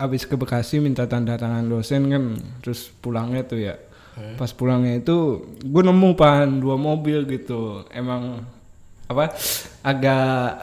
[0.01, 2.23] habis ke Bekasi minta tanda tangan dosen kan,
[2.65, 3.75] terus pulangnya tuh ya.
[4.37, 7.85] Pas pulangnya itu gue nemu pan dua mobil gitu.
[7.93, 8.43] Emang
[9.07, 9.33] apa
[9.81, 10.57] agak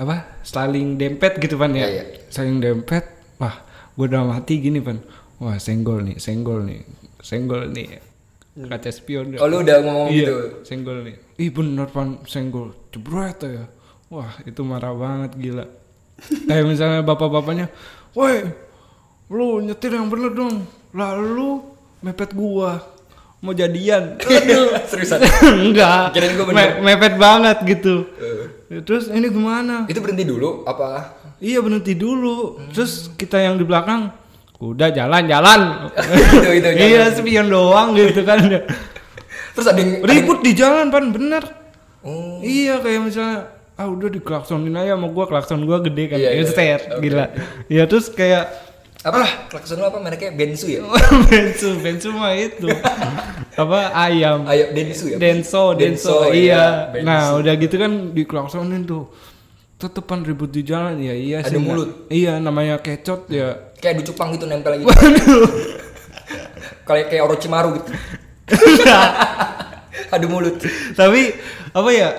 [0.00, 1.86] apa saling dempet gitu pan ya.
[1.86, 2.04] Iya.
[2.28, 3.06] Saling dempet.
[3.40, 3.62] Wah,
[3.96, 5.00] gue udah mati gini pan.
[5.40, 6.84] Wah, senggol nih, senggol nih,
[7.24, 8.09] senggol nih.
[8.52, 9.30] Kaca spion.
[9.32, 11.16] oh lu udah ngomong Iya, gitu senggol nih.
[11.38, 13.64] Ih bener pan senggol, jebret ya.
[14.08, 15.64] Wah itu marah banget gila.
[16.44, 17.70] Kayak misalnya bapak-bapaknya,
[18.10, 18.44] woi
[19.28, 20.66] lu nyetir yang bener dong.
[20.90, 21.62] Lalu
[22.00, 22.82] mepet gua.
[23.40, 24.20] mau jadian
[24.90, 25.16] Seriusan.
[25.64, 26.56] enggak Kirain gua bener.
[26.76, 28.04] Me- mepet banget gitu
[28.68, 31.16] Eh, terus ini gimana itu berhenti dulu apa?
[31.38, 34.12] iya berhenti dulu terus kita yang di belakang
[34.60, 35.90] udah jalan-jalan
[36.36, 36.68] itu itu.
[36.86, 38.44] iya spion doang gitu kan
[39.56, 41.44] Terus ada yang ribut di jalan pan bener
[42.00, 42.40] Oh.
[42.40, 46.40] iya kayak misalnya ah udah diklaksonin aja sama gua klakson gua gede kan Iya, iya,
[46.40, 46.76] iya.
[46.80, 47.24] Oke, gila
[47.68, 48.48] iya terus kayak
[49.00, 49.48] apa?
[49.48, 50.32] Klakson lu apa mereknya?
[50.32, 50.80] Bensu ya?
[51.28, 52.68] bensu bensu mah itu
[53.52, 55.16] apa ayam Ayo Densu ya?
[55.16, 56.88] Denso, Denso, Denso, iya.
[56.92, 57.04] iya.
[57.04, 57.40] Nah, Bensu.
[57.44, 59.08] udah gitu kan diklaksonin tuh.
[59.76, 61.60] Tetepan ribut di jalan ya iya Ada sih.
[61.60, 62.08] mulut.
[62.08, 63.69] Iya, namanya kecot ya.
[63.80, 64.84] Kayak adu cupang gitu nempel lagi.
[64.84, 65.48] Waduh.
[66.88, 67.90] Kayak kayak Orochimaru gitu.
[70.14, 70.58] Adu mulut.
[70.92, 71.22] Tapi
[71.70, 72.10] apa ya?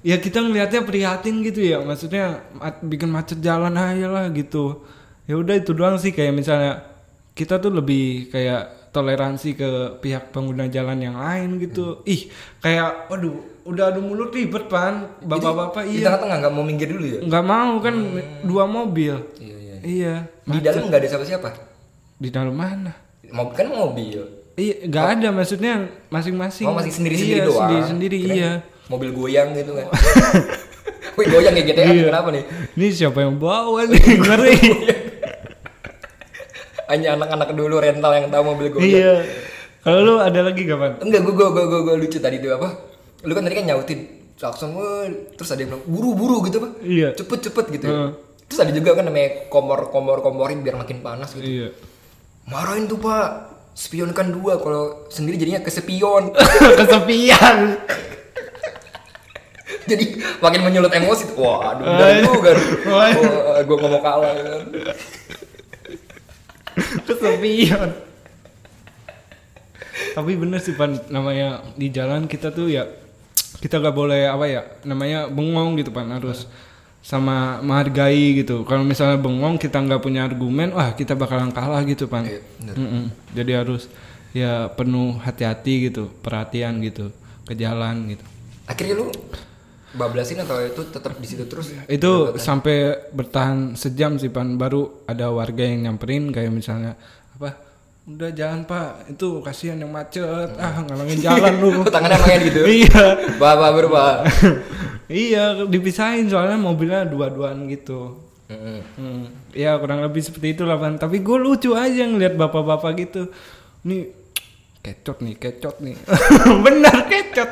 [0.00, 1.82] Ya kita ngelihatnya prihatin gitu ya.
[1.82, 4.86] Maksudnya ma- bikin macet jalan aja lah gitu.
[5.26, 6.86] Ya udah itu doang sih kayak misalnya
[7.34, 12.02] kita tuh lebih kayak toleransi ke pihak pengguna jalan yang lain gitu.
[12.06, 15.10] Ih, kayak waduh, udah adu mulut ribet pan.
[15.22, 16.06] Bapak-bapak Di iya.
[16.06, 17.18] tengah-tengah nggak mau minggir dulu ya?
[17.22, 17.94] nggak mau kan
[18.42, 19.69] dua mobil Iya iya.
[19.82, 21.48] Iya Di dalam nggak ada siapa-siapa.
[22.16, 22.92] di dalam mana
[23.26, 24.18] Mobil kan mobil.
[24.54, 25.72] iya nggak ada maksudnya
[26.08, 27.60] masing-masing Oh masih sendiri-sendiri iya, doang.
[27.62, 28.52] sendiri sendiri Kirain iya
[28.86, 29.86] Mobil goyang gitu kan.
[31.16, 32.04] Wih goyang kayak GTA Iya.
[32.08, 32.44] kenapa nih?
[32.74, 34.56] ini siapa yang bawa nih ngeri
[36.86, 38.90] Hanya anak-anak dulu rental yang tahu mobil goyang.
[38.90, 39.12] iya
[39.80, 42.68] kalau lu ada lagi kapan Enggak, gue gue gue gue gue lucu tadi tuh apa?
[43.22, 44.00] Lu kan tadi kan nyautin
[44.36, 44.76] klakson
[45.32, 46.68] terus ada yang bilang buru-buru gitu apa?
[46.80, 47.08] Iya.
[47.14, 47.86] Cepet-cepet gitu.
[47.86, 48.12] ya.
[48.50, 51.46] Terus ada juga kan namanya komor-komor komorin biar makin panas gitu.
[51.46, 51.68] iya
[52.50, 53.46] Marahin tuh pak,
[53.78, 56.34] spionkan dua kalau sendiri jadinya kesepion.
[56.82, 57.78] kesepian
[59.86, 61.38] Jadi makin menyulut emosi tuh.
[61.38, 62.50] Wah, aduh, udah juga.
[63.62, 64.62] Gue ngomong kalah kan.
[67.06, 67.90] kesepian
[70.10, 72.86] tapi bener sih pan namanya di jalan kita tuh ya
[73.62, 76.50] kita nggak boleh apa ya namanya bengong gitu pan harus
[77.00, 82.04] sama menghargai gitu kalau misalnya bengong kita nggak punya argumen wah kita bakalan kalah gitu
[82.06, 82.74] pan Iya, bener.
[82.76, 83.04] Mm-mm.
[83.32, 83.88] jadi harus
[84.30, 87.08] ya penuh hati-hati gitu perhatian gitu
[87.44, 88.24] ke jalan gitu
[88.68, 89.10] Akhirnya lu
[89.90, 91.74] bablasin atau itu tetap di situ terus?
[91.90, 96.94] itu sampai bertahan sejam sih pan baru ada warga yang nyamperin kayak misalnya
[97.34, 97.58] apa
[98.16, 99.14] udah jalan pak.
[99.14, 100.50] Itu kasihan yang macet.
[100.58, 101.70] Ah ngalangin jalan lu.
[101.94, 102.60] Tangannya main gitu.
[102.66, 103.04] iya.
[103.38, 104.26] Bapak berubah.
[105.10, 108.18] iya dipisahin soalnya mobilnya dua-duaan gitu.
[108.50, 113.22] Hmm, ya kurang lebih seperti itu lah pan tapi gue lucu aja ngeliat bapak-bapak gitu.
[113.86, 114.10] Nih
[114.82, 115.94] kecot nih kecot nih.
[116.66, 117.50] Bener kecot.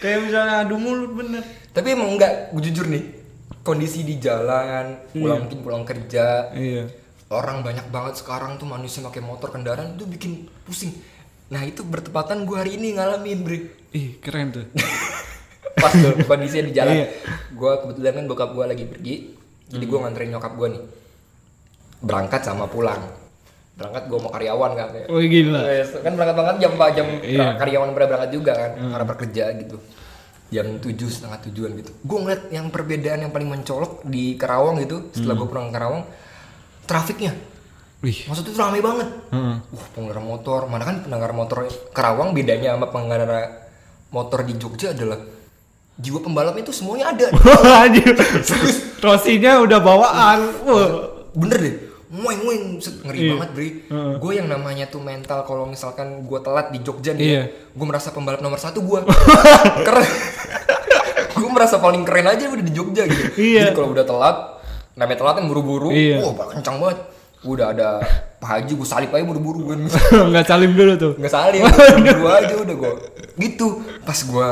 [0.00, 1.44] Kayak misalnya adu mulut bener.
[1.72, 3.04] Tapi emang enggak, gue jujur nih.
[3.64, 6.86] Kondisi di jalan, pulang mungkin pulang kerja, iya
[7.28, 10.94] orang banyak banget sekarang tuh manusia pakai motor kendaraan itu bikin pusing.
[11.46, 13.58] Nah itu bertepatan gue hari ini ngalamin bre.
[13.90, 14.66] ih keren tuh
[15.76, 17.06] Pas tuh kondisinya di jalan, Iya.
[17.50, 19.14] gue kebetulan kan bokap gue lagi pergi,
[19.68, 20.82] jadi gue nganterin nyokap gue nih
[21.98, 23.02] berangkat sama pulang.
[23.76, 24.88] Berangkat gue mau karyawan kan.
[24.88, 25.06] kayak.
[25.06, 27.46] oh gila Wes, kan berangkat banget jam jam Iya.
[27.56, 29.76] karyawan pada berangkat juga kan karena bekerja gitu
[30.46, 35.10] jam tujuh setengah tujuan gitu gue ngeliat yang perbedaan yang paling mencolok di Karawang gitu
[35.10, 36.02] setelah gue pulang ke Karawang
[36.86, 37.34] trafiknya
[37.98, 39.56] wih maksudnya tuh ramai banget Heeh.
[39.66, 43.66] wah pengendara motor mana kan pengendara motor Karawang bedanya sama pengendara
[44.08, 45.18] motor di Jogja adalah
[45.96, 47.26] jiwa pembalapnya itu semuanya ada.
[48.98, 50.38] Rosinya udah bawaan.
[50.62, 50.88] Wah.
[51.32, 51.74] bener deh
[52.06, 53.30] Mueng mueng ngeri Iya.
[53.34, 54.12] banget Bri Heeh.
[54.16, 57.42] gue yang namanya tuh mental kalau misalkan gue telat di Jogja nih Iya.
[57.50, 59.04] gue merasa pembalap nomor satu gue
[59.82, 60.06] karena
[61.34, 63.60] gue merasa paling keren aja udah di Jogja gitu Iya.
[63.62, 64.36] jadi kalau udah telat
[64.96, 65.88] namanya telat kan buru-buru.
[65.88, 66.18] Iya.
[66.18, 66.98] wah bakal kencang banget.
[67.44, 68.02] Udah ada
[68.36, 69.78] Pak Haji gue salip aja buru-buru kan
[70.32, 71.12] Nggak salim dulu tuh.
[71.14, 72.92] nggak salim buru-buru aja udah gue
[73.38, 73.66] gitu.
[74.02, 74.48] Pas gue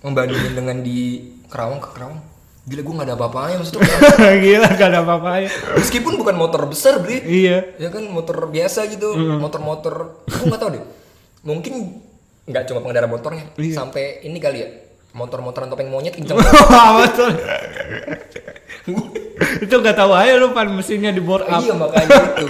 [0.00, 0.98] membandingin dengan di
[1.46, 2.18] Kerawang ke Kerawang.
[2.64, 3.88] Gila gue nggak ada apa-apanya maksudnya.
[4.44, 5.48] Gila gak ada apa-apanya.
[5.74, 7.76] meskipun bukan motor besar Bri Iya.
[7.76, 9.16] ya kan motor biasa gitu.
[9.16, 9.94] Motor-motor.
[10.26, 10.84] Aku nggak tahu deh.
[11.42, 11.74] Mungkin
[12.44, 13.44] nggak cuma pengendara motornya.
[13.54, 13.72] Iya.
[13.74, 14.68] sampai ini kali ya
[15.10, 17.30] motor-motoran topeng monyet kenceng Betul.
[19.58, 21.60] itu gak tahu aja lu pan mesinnya di bore up.
[21.60, 22.46] iya makanya itu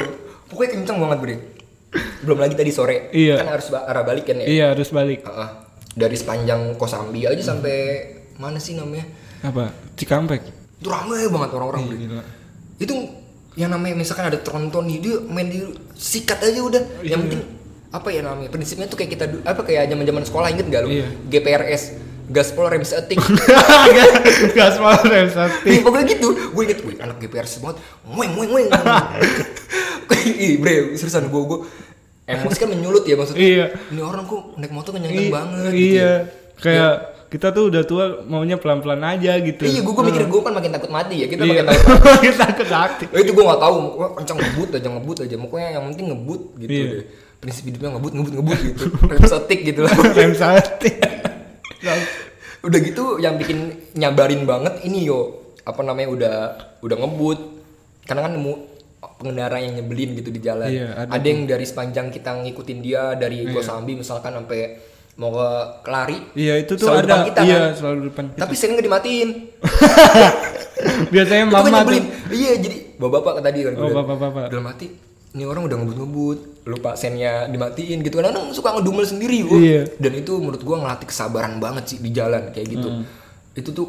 [0.47, 1.37] pokoknya kenceng banget bre
[2.21, 3.39] belum lagi tadi sore Iya.
[3.39, 5.23] kan harus ba- arah balik kan ya Iya harus balik.
[5.23, 5.49] Heeh.
[5.91, 7.77] dari sepanjang Kosambi aja sampai
[8.37, 9.03] mana sih namanya
[9.41, 9.75] Apa?
[9.95, 10.43] Cikampek.
[10.77, 12.23] itu ramai banget orang-orang Gila.
[12.79, 12.95] itu
[13.55, 15.59] yang namanya misalkan ada tronton nih dia main di
[15.93, 17.43] sikat aja udah yang penting
[17.89, 20.91] apa ya namanya prinsipnya tuh kayak kita apa kayak zaman zaman sekolah inget gak lu
[20.93, 21.09] Iya.
[21.27, 21.83] GPRS
[22.29, 23.17] gaspol rem seting
[24.57, 25.69] Gas malah rem sati.
[25.69, 26.29] Ih, pokoknya gitu.
[26.53, 27.21] Gue inget wih anak
[27.61, 28.69] banget weng weng weng
[30.29, 31.59] ih bre seriusan gue gue
[32.29, 33.41] emosi kan menyulut ya maksudnya.
[33.41, 33.67] Iya.
[33.89, 36.05] ini orang kok naik motor kenceng I- banget gitu iya.
[36.05, 36.13] ya.
[36.61, 36.95] kayak
[37.29, 39.65] kita tuh udah tua maunya pelan-pelan aja gitu.
[39.65, 41.65] Iya gue mikir gue kan makin takut mati ya kita Iya.
[41.65, 42.69] makin takut kita takut
[43.13, 45.35] Eh, itu gue gak tahu gue kencang ngebut aja ngebut aja.
[45.37, 46.85] Pokoknya yang penting ngebut gitu Iya.
[46.93, 47.05] deh.
[47.39, 48.83] Prinsip hidupnya ngebut ngebut ngebut gitu.
[49.09, 49.25] Rem
[49.63, 49.93] gitu lah.
[50.19, 50.91] Rem sate
[52.59, 53.59] udah gitu yang bikin
[53.95, 55.53] nyabarin banget ini yo.
[55.63, 56.37] Apa namanya udah
[56.81, 57.39] udah ngebut.
[58.05, 58.55] Karena kan nemu
[59.19, 60.67] pengendara yang nyebelin gitu di jalan.
[60.67, 64.79] Iya, ada ada, yang dari sepanjang kita ngikutin dia dari Gosambi misalkan sampai
[65.19, 65.49] mau ke
[65.83, 67.03] kelari iya itu tuh Selalu ada.
[67.05, 67.73] depan kita, iya kan?
[67.75, 68.39] selalu depan kita.
[68.39, 69.29] tapi sering nggak dimatiin.
[71.15, 71.75] Biasanya itu kan mama tuh.
[71.75, 74.45] Nyebelin iya jadi bapak-bapak tadi kan Oh, bapak-bapak.
[74.47, 74.87] udah mati
[75.39, 78.19] ini orang udah ngebut-ngebut lupa sennya dimatiin gitu.
[78.19, 79.83] Kan kadang suka ngedumel sendiri gua Iya.
[80.03, 82.91] dan itu menurut gua ngelatih kesabaran banget sih di jalan kayak gitu.
[82.91, 83.07] Hmm.
[83.55, 83.87] itu tuh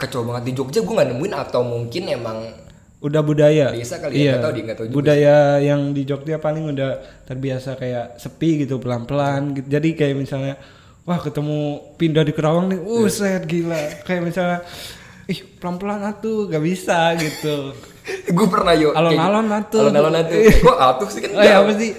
[0.00, 0.48] kacau banget.
[0.48, 2.38] Di Jogja gua nggak nemuin atau mungkin emang
[3.00, 3.72] udah budaya?
[3.72, 4.30] Biasa kali ya, iya.
[4.36, 6.90] nggak tahu deh, nggak tahu budaya yang di Jogja paling udah
[7.24, 9.66] terbiasa kayak sepi gitu pelan-pelan gitu.
[9.72, 10.60] Jadi kayak misalnya
[11.08, 12.80] wah ketemu pindah di Kerawang nih.
[12.84, 14.04] Uh set gila.
[14.04, 14.58] Kayak misalnya
[15.26, 17.74] ih pelan-pelan atuh gak bisa gitu
[18.06, 19.58] gue pernah yo kayak Alon-alon gitu.
[19.58, 19.80] atuh.
[19.82, 21.90] alon-alon atuh kok atuh sih kan oh ya apa sih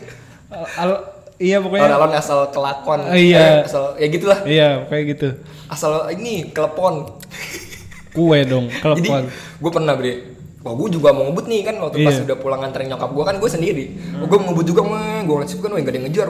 [0.77, 1.03] Al-
[1.37, 3.61] iya pokoknya alon-alon asal kelakon Oh, iya.
[3.61, 5.27] Eh, asal ya gitulah iya kayak gitu
[5.67, 7.19] asal ini kelepon
[8.11, 9.23] kue dong Jadi kelepon
[9.59, 10.13] gue pernah bre
[10.57, 12.27] Wah gue juga mau ngebut nih kan waktu pas Iya.
[12.27, 13.85] udah pulang nganterin nyokap gue kan gue sendiri.
[14.19, 16.27] Gue mau ngebut juga mah gue ngeliat kan wah gak ada yang ngejar.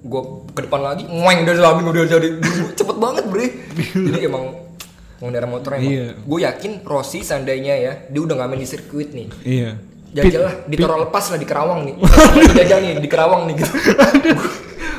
[0.00, 0.20] Gue
[0.56, 2.28] ke depan lagi, ngoeng dari samping udah jadi
[2.72, 3.46] cepet banget bre.
[3.76, 4.56] Jadi emang
[5.20, 5.92] pengendara motor emang.
[5.92, 6.06] Iya.
[6.16, 9.28] Gue yakin Rossi seandainya ya dia udah main di sirkuit nih.
[9.44, 9.70] iya
[10.10, 11.94] Jajal lah, ditaro lepas lah di Kerawang nih.
[12.58, 13.72] Jajal nih di Kerawang nih gitu.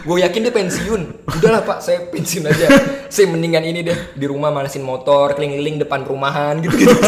[0.01, 1.01] gue yakin dia pensiun.
[1.27, 2.65] Udahlah pak, saya pensiun aja.
[3.11, 6.95] Saya mendingan ini deh di rumah manasin motor, keliling-keliling depan rumahan gitu gitu.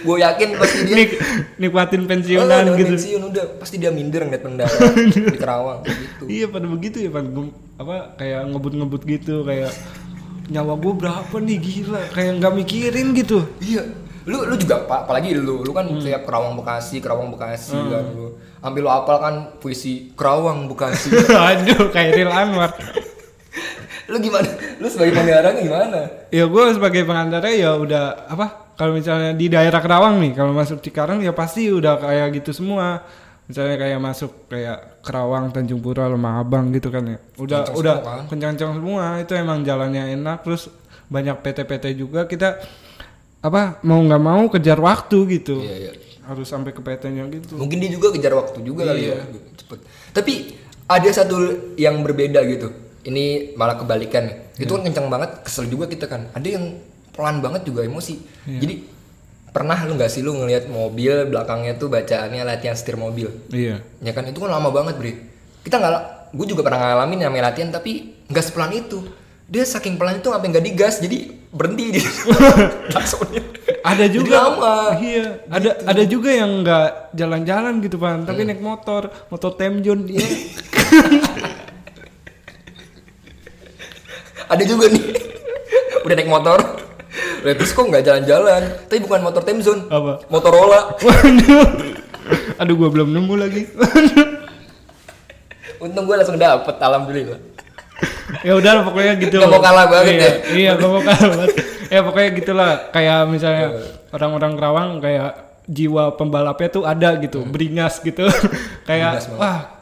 [0.00, 1.10] gue yakin pasti dia Nik
[1.60, 4.76] nikmatin Oh, pensiunan udah gitu pensiun udah pasti dia minder ngeliat pengendara
[5.32, 6.24] di Kerawang gitu.
[6.26, 9.72] Iya pada begitu ya Gua- apa kayak ngebut-ngebut gitu kayak
[10.50, 13.46] nyawa gue berapa nih gila kayak nggak mikirin gitu.
[13.58, 13.82] Iya.
[14.28, 15.96] Lu lu juga pak, apalagi lu, lu kan Hmm.
[15.98, 18.36] kayak Kerawang Bekasi, Kerawang Bekasi kan lu.
[18.60, 21.08] Ambil lu apal kan puisi Kerawang Bekasi.
[21.48, 22.70] Aduh kayak Ril Anwar.
[24.06, 24.50] lu gimana?
[24.76, 26.00] Lu sebagai pengendara gimana?
[26.28, 30.82] Ya gue sebagai pengantarnya ya udah apa kalau misalnya di daerah Kerawang nih kalau masuk
[30.82, 33.06] Cikarang ya pasti udah kayak gitu semua.
[33.46, 37.18] Misalnya kayak masuk kayak Kerawang, Tanjung Pura, Lemah Abang gitu kan ya.
[37.36, 38.22] Udah Kencang udah semua kan?
[38.28, 39.04] kencang-kencang semua.
[39.18, 40.62] Itu emang jalannya enak terus
[41.08, 42.60] banyak PT-PT juga kita
[43.40, 45.64] apa mau nggak mau kejar waktu gitu.
[45.64, 45.92] Iya, iya.
[46.22, 47.56] Harus sampai ke PT-nya gitu.
[47.56, 49.16] Mungkin dia juga kejar waktu juga kali Iya.
[49.16, 49.40] ya.
[49.56, 49.78] Cepet.
[50.12, 50.32] Tapi
[50.86, 51.36] ada satu
[51.74, 52.68] yang berbeda gitu.
[53.00, 54.28] Ini malah kebalikan.
[54.54, 56.28] Itu kan kencang banget, kesel juga kita kan.
[56.36, 56.64] Ada yang
[57.10, 58.20] pelan banget juga emosi.
[58.44, 58.74] Jadi
[59.50, 63.30] pernah lu nggak sih lu ngelihat mobil belakangnya tuh bacaannya latihan setir mobil.
[63.50, 63.82] Iya.
[64.02, 65.12] Ya kan itu kan lama banget, Bre.
[65.66, 69.02] Kita nggak gue juga pernah ngalamin namanya latihan tapi nggak sepelan itu.
[69.50, 72.06] Dia saking pelan itu sampai nggak digas jadi berhenti dia.
[73.80, 74.94] Ada Jadi juga lama.
[75.00, 80.22] Iya, ada ada juga yang nggak jalan-jalan gitu, Pan, tapi naik motor, motor Temjon dia.
[84.50, 85.04] ada juga nih
[86.02, 86.58] udah naik motor
[87.42, 90.22] terus kok nggak jalan-jalan tapi bukan motor Temzon Apa?
[90.30, 91.98] Motorola Waduh.
[92.62, 93.62] Aduh, gua belum nemu lagi.
[95.80, 97.40] untung gue langsung dapet alhamdulillah
[98.44, 99.36] ya udah pokoknya gitu.
[99.40, 100.32] Nggak mau kalah banget iya, ya?
[100.54, 101.48] Iya, nggak mau kalah banget.
[101.90, 102.72] Ya pokoknya gitulah.
[102.94, 103.66] Kayak misalnya
[104.14, 105.30] orang-orang Kerawang kayak
[105.70, 108.26] jiwa pembalapnya tuh ada gitu, beringas gitu.
[108.88, 109.79] kayak Beringas wah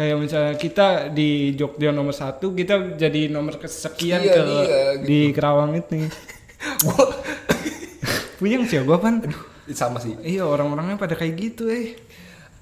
[0.00, 4.56] kayak misalnya kita di Jogja nomor satu kita jadi nomor kesekian Iya, ke iya,
[4.96, 5.04] gitu.
[5.04, 6.08] di Kerawang itu.
[6.80, 7.04] Gue
[8.40, 9.20] puyeng sih gua pan.
[9.70, 10.16] Sama sih.
[10.18, 12.00] Iya orang-orangnya pada kayak gitu eh.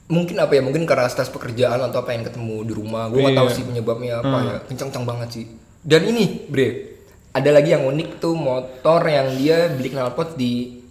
[0.08, 3.48] Mungkin apa ya mungkin karena stres pekerjaan atau pengen ketemu di rumah gue nggak tahu
[3.48, 3.54] Iya.
[3.54, 4.56] sih penyebabnya apa ya.
[4.66, 5.44] Kencang-kencang banget sih.
[5.78, 6.98] Dan ini bre
[7.30, 10.82] ada lagi yang unik tuh motor yang dia beli knalpot di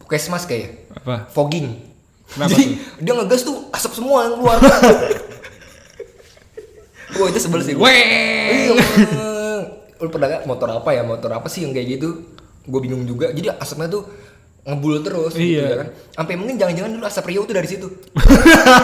[0.00, 1.28] puskesmas kayak apa?
[1.28, 1.92] Fogging.
[2.24, 2.64] Kenapa jadi
[3.04, 4.56] dia ngegas tuh asap semua yang keluar
[7.12, 7.74] Wah itu sebel sih.
[7.74, 8.74] Gue Iya.
[10.00, 11.02] Lu pernah gak motor apa ya?
[11.04, 12.24] Motor apa sih yang kayak gitu?
[12.64, 13.30] Gue bingung juga.
[13.30, 14.02] Jadi asapnya tuh
[14.64, 15.64] ngebul terus gitu Iya.
[15.68, 15.88] ya kan?
[16.16, 17.88] Sampai mungkin jangan-jangan dulu asap Rio tuh dari situ.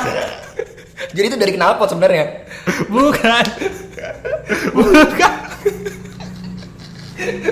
[1.17, 2.45] Jadi itu dari knalpot sebenarnya.
[2.87, 3.45] Bukan.
[4.77, 5.33] Bukan.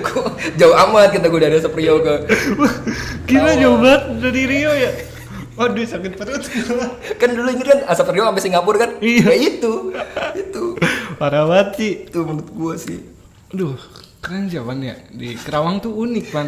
[0.01, 0.25] Kok
[0.57, 2.13] jauh amat kita gue dari asap Rio ke
[3.29, 4.91] Gila jauh banget dari Rio ya.
[5.59, 6.39] Waduh sakit perut.
[7.17, 9.27] kan dulu inget kan asap Rio sampai Singapura kan Iya.
[9.27, 9.73] kayak itu
[10.33, 10.63] itu
[11.15, 11.93] Parah banget sih.
[12.05, 12.99] itu menurut gue sih
[13.49, 13.75] Aduh,
[14.19, 14.95] keren sih Pan ya.
[15.09, 16.47] Di Kerawang tuh unik Pan.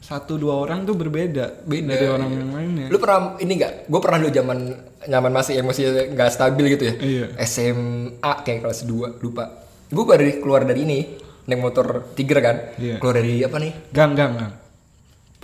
[0.00, 2.38] satu dua orang tuh berbeda Beda, dari orang iya.
[2.40, 2.86] yang lainnya.
[2.88, 3.72] Lu pernah ini nggak?
[3.86, 4.58] Gue pernah dulu zaman
[5.04, 6.94] nyaman masih emosi nggak stabil gitu ya.
[6.96, 7.26] Iya.
[7.38, 9.44] SMA kayak kelas 2 lupa.
[9.86, 10.98] Gue baru keluar dari ini
[11.44, 12.56] naik motor Tiger kan.
[12.74, 12.96] Iya.
[12.96, 13.72] Keluar dari apa nih?
[13.90, 14.52] Gang gang gang.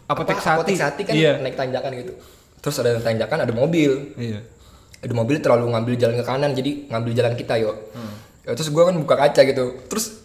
[0.06, 0.56] Apotek Apa, Sati.
[0.56, 1.32] Apotek Sati kan Iya.
[1.38, 2.12] naik tanjakan gitu.
[2.60, 4.14] Terus ada tanjakan ada mobil.
[4.18, 4.40] Iya.
[5.04, 7.72] Ada mobil terlalu ngambil jalan ke kanan jadi ngambil jalan kita yo.
[7.94, 8.14] Hmm.
[8.46, 9.64] Ya, terus gue kan buka kaca gitu.
[9.86, 10.22] Terus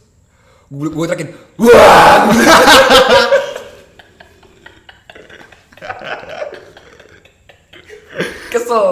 [0.71, 2.31] gue gue teriakin, wah.
[8.51, 8.85] kesel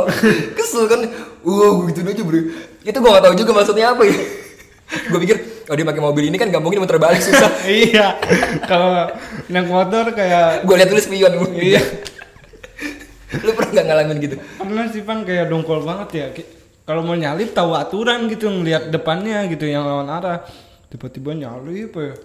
[0.55, 0.99] kesel kan
[1.43, 2.41] wah gue gitu aja bro
[2.79, 4.17] itu gue gak tahu juga maksudnya apa ya
[4.89, 5.37] gue pikir
[5.69, 8.17] oh dia pakai mobil ini kan gak mungkin muter balik susah iya.
[8.65, 9.13] Kalau
[9.51, 11.81] naik motor kayak gue lihat dulu spion Iya.
[13.29, 16.27] Lu pernah gak ngalamin gitu pernah sih pan kayak dongkol banget ya.
[16.89, 20.41] Kalau mau nyalip tahu aturan gitu ngelihat depannya gitu yang lawan arah.
[20.89, 22.17] Tiba-tiba nyalip ya.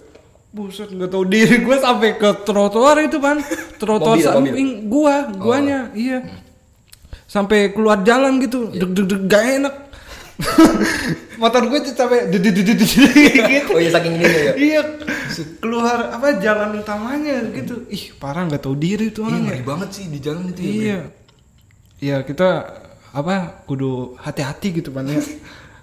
[0.49, 3.37] Buset nggak tahu diri gue sampai ke trotoar itu pan.
[3.77, 6.25] Trotoar samping gua, guanya, iya.
[7.29, 9.75] Sampai keluar jalan gitu, deg deg deg gak enak.
[11.41, 12.27] Motor gue tuh sampai
[13.51, 13.71] gitu.
[13.71, 14.81] oh iya saking ini ya Iya,
[15.57, 17.83] keluar apa jalan utamanya gitu.
[17.87, 19.43] Ih, parah nggak tahu diri tuh Iya orang.
[19.45, 20.71] ngeri banget sih di jalan itu ya.
[20.71, 20.99] Iya.
[21.95, 22.49] Iya, kita
[23.11, 25.23] apa kudu hati-hati gitu ya.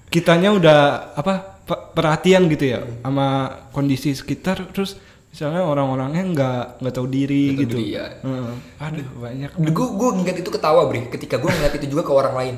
[0.09, 0.79] Kitanya udah
[1.15, 1.35] apa
[1.65, 3.29] pe- perhatian gitu ya sama
[3.71, 7.77] kondisi sekitar terus misalnya orang-orangnya nggak nggak tahu diri tahu gitu.
[7.77, 8.05] diri, ya.
[8.21, 8.53] Heeh.
[8.79, 9.51] Aduh, banyak.
[9.57, 12.57] gue gue ingat itu ketawa bre ketika gue ngeliat itu juga ke orang lain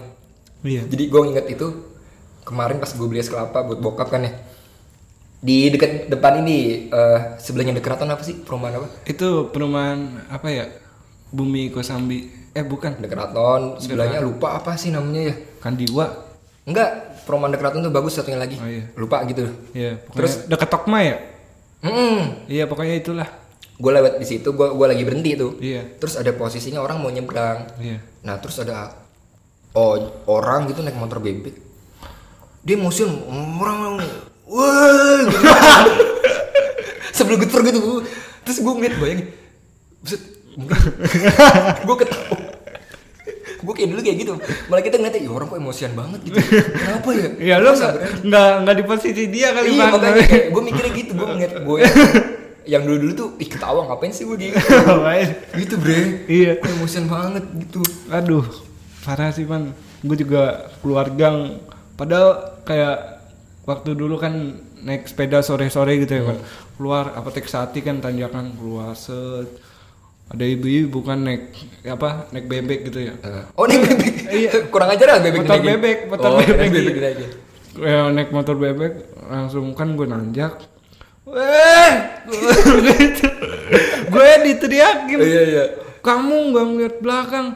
[0.64, 0.82] Iya.
[0.84, 1.66] jadi gue ingat itu
[2.42, 4.32] kemarin pas gue beli es kelapa buat bokap kan ya
[5.38, 10.64] di dekat depan ini eh, sebelahnya dekeraton apa sih perumahan apa Itu perumahan apa ya?
[11.28, 12.32] Bumi Kosambi.
[12.50, 12.96] Eh, bukan.
[12.96, 16.06] dekeraton sebelahnya lupa apa sih namanya ya Kandiwa.
[16.64, 16.88] enggak
[17.22, 18.88] perumahan dekeraton tuh bagus satunya lagi Oh, iya.
[18.94, 20.32] lupa gitu Iya, pokoknya Terus?
[20.46, 21.16] dekat Tokma ya?
[21.82, 23.28] hmm Iya, pokoknya itulah.
[23.74, 25.98] gue lewat di situ gue gue lagi berhenti tuh Iya.
[25.98, 28.00] terus ada posisinya orang mau nyebrang Iya.
[28.22, 29.03] Nah terus ada
[29.74, 29.94] oh,
[30.30, 31.58] orang gitu naik motor bebek
[32.64, 33.10] Dia motion
[33.60, 34.00] orang
[34.48, 35.38] Wah gitu.
[37.16, 37.80] Sebelum geter gitu
[38.44, 39.26] Terus gue ngeliat bayangin.
[40.04, 40.22] Buset
[40.54, 40.76] mungkin
[41.84, 42.36] Gue ketawa.
[43.64, 44.32] Gue kayak dulu kayak gitu.
[44.68, 46.36] Malah kita ngeliatnya Ya orang kok emosian banget gitu.
[46.76, 47.28] Kenapa ya?
[47.40, 47.80] Iya, lu Kok
[48.28, 49.92] nggak nggak di posisi dia kali Iya Bang.
[49.96, 51.10] makanya gue mikirnya gitu.
[51.16, 51.78] Gue ngeliat gue
[52.64, 54.56] yang dulu-dulu tuh Ih ketawa ngapain sih gue gitu?
[55.60, 56.28] Gitu bre.
[56.28, 56.60] Iya.
[56.60, 57.80] Emosian banget gitu.
[58.12, 58.44] Aduh,
[59.04, 59.76] parah sih man.
[60.00, 61.60] Gue juga keluar gang.
[61.94, 63.22] Padahal kayak
[63.68, 66.38] waktu dulu kan naik sepeda sore-sore gitu ya kan.
[66.80, 69.60] Keluar apotek sati kan tanjakan keluar set.
[70.24, 71.52] Ada ibu-ibu bukan naik
[71.84, 73.14] apa naik bebek gitu ya.
[73.54, 74.14] Oh ini bebek.
[74.32, 74.50] Iya.
[74.72, 75.68] Kurang ajar lah bebek Motor dinaikin.
[75.76, 77.30] bebek, motor oh, bebek, bebek dinaikin.
[77.74, 80.62] Ya, naik motor bebek langsung kan gue nanjak.
[81.26, 81.92] Weh,
[82.86, 83.26] gitu.
[84.06, 85.18] gue diteriakin.
[85.18, 85.64] Iya iya.
[85.98, 87.46] kamu nggak ngeliat belakang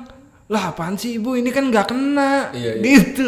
[0.48, 1.36] lah apaan sih ibu?
[1.36, 2.52] Ini kan nggak kena.
[2.56, 2.82] Iya, iya.
[2.82, 3.26] gitu.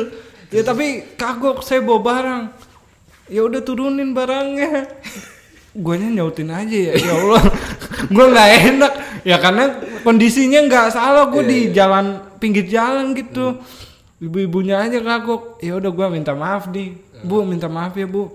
[0.51, 2.43] Ya tapi kagok saya bawa barang.
[3.31, 4.89] Ya udah turunin barangnya.
[5.77, 7.45] Guanya nyautin aja ya ya Allah.
[8.15, 8.93] Gue nggak enak.
[9.23, 9.65] Ya karena
[10.03, 11.31] kondisinya nggak salah.
[11.31, 12.07] Gue Iya, di jalan
[12.43, 13.61] pinggir jalan gitu.
[14.19, 15.63] Ibu-ibunya aja kagok.
[15.63, 16.99] Ya udah gue minta maaf nih.
[17.23, 18.33] Bu minta maaf ya bu.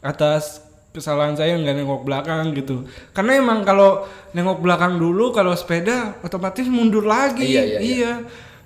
[0.00, 0.65] Atas
[0.96, 6.64] kesalahan saya nggak nengok belakang gitu karena emang kalau nengok belakang dulu kalau sepeda otomatis
[6.66, 8.12] mundur lagi Iya, iya, iya.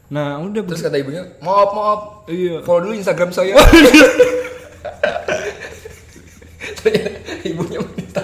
[0.06, 2.00] nah udah Terus kata ibunya, maaf maaf.
[2.30, 2.62] Iya.
[2.62, 3.58] Follow dulu Instagram saya.
[7.40, 8.22] Ibunya minta.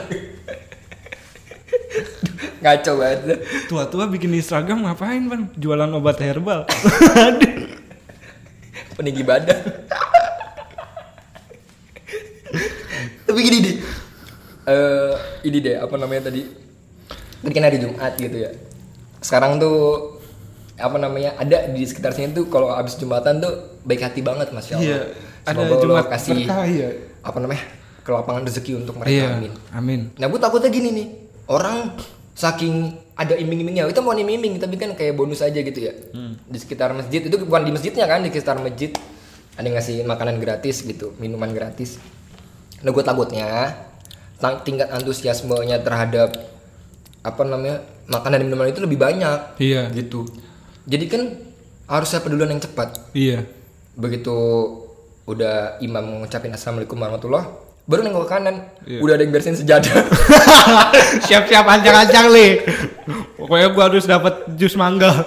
[2.57, 3.39] Ngaco banget.
[3.71, 6.65] tua-tua bikin Instagram ngapain bang jualan obat herbal
[8.97, 9.61] Peninggi badan.
[13.27, 13.77] Tapi gini deh.
[14.67, 15.15] Eh,
[15.47, 16.43] ini deh apa namanya tadi?
[17.47, 18.51] Kan hari Jumat gitu ya.
[19.23, 20.19] Sekarang tuh
[20.77, 24.77] apa namanya ada di sekitar sini tuh kalau abis jumatan tuh baik hati banget masya
[24.77, 24.87] Allah.
[24.87, 25.01] Iya,
[25.47, 26.89] ada Semoga Allah Jumat kasih berkah, iya.
[27.23, 27.65] apa namanya
[28.07, 29.53] kelapangan rezeki untuk mereka iya amin.
[29.75, 31.07] amin Nah gue takutnya gini nih
[31.51, 31.95] orang
[32.39, 36.39] saking ada iming-imingnya itu mau iming tapi kan kayak bonus aja gitu ya Hmm.
[36.47, 38.95] di sekitar masjid itu bukan di masjidnya kan di sekitar masjid
[39.57, 41.99] ada yang ngasih makanan gratis gitu minuman gratis
[42.93, 43.75] gue takutnya
[44.67, 46.37] tingkat antusiasmenya terhadap
[47.25, 49.59] apa namanya makanan dan minuman itu lebih banyak.
[49.59, 49.91] Iya.
[49.91, 50.29] Gitu.
[50.87, 51.23] Jadi kan
[51.91, 53.11] harus saya pedulian yang cepat.
[53.17, 53.47] Iya.
[53.99, 54.37] Begitu
[55.27, 57.51] udah imam ngucapin assalamualaikum warahmatullah
[57.87, 58.57] baru nengok ke kanan.
[58.87, 58.99] Iya.
[59.03, 59.95] udah ada yang bersihin sejadah.
[61.27, 62.63] Siap-siap ancang-ancang nih.
[63.39, 65.11] Pokoknya gua harus dapat jus mangga.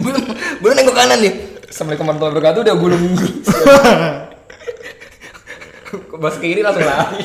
[0.00, 0.32] Belum
[0.64, 1.32] belum nengok kanan nih.
[1.68, 3.04] Assalamualaikum warahmatullahi wabarakatuh udah gulung
[5.90, 7.20] ke kiri langsung lari?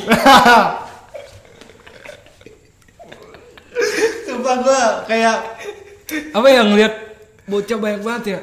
[4.46, 5.36] Gua kayak
[6.30, 6.94] apa yang lihat
[7.50, 8.40] bocah banyak banget ya.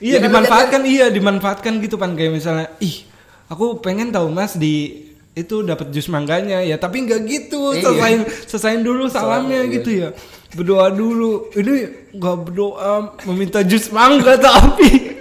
[0.00, 3.04] Iya Ya, kan dimanfaatkan iya dimanfaatkan gitu pan kayak misalnya ih
[3.50, 5.04] aku pengen tahu mas di
[5.34, 6.64] itu dapat jus mangganya.
[6.64, 7.82] Ya tapi nggak gitu Iya.
[7.82, 10.08] selesain selesain dulu salamnya Salam, gitu ya.
[10.54, 11.50] Berdoa dulu.
[11.52, 11.74] Ini
[12.14, 12.92] nggak berdoa
[13.28, 15.12] meminta jus mangga tapi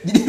[0.00, 0.20] jadi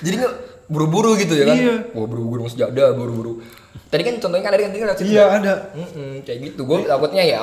[0.00, 0.34] jadi nggak
[0.70, 1.56] buru-buru gitu ya kan?
[1.58, 1.74] Iya.
[1.92, 3.42] oh buru-buru masih ada buru-buru.
[3.90, 5.54] Tadi kan contohnya kan ada kan tadi iya ada.
[5.74, 6.60] Mm-mm, kayak gitu.
[6.62, 7.42] Gue takutnya ya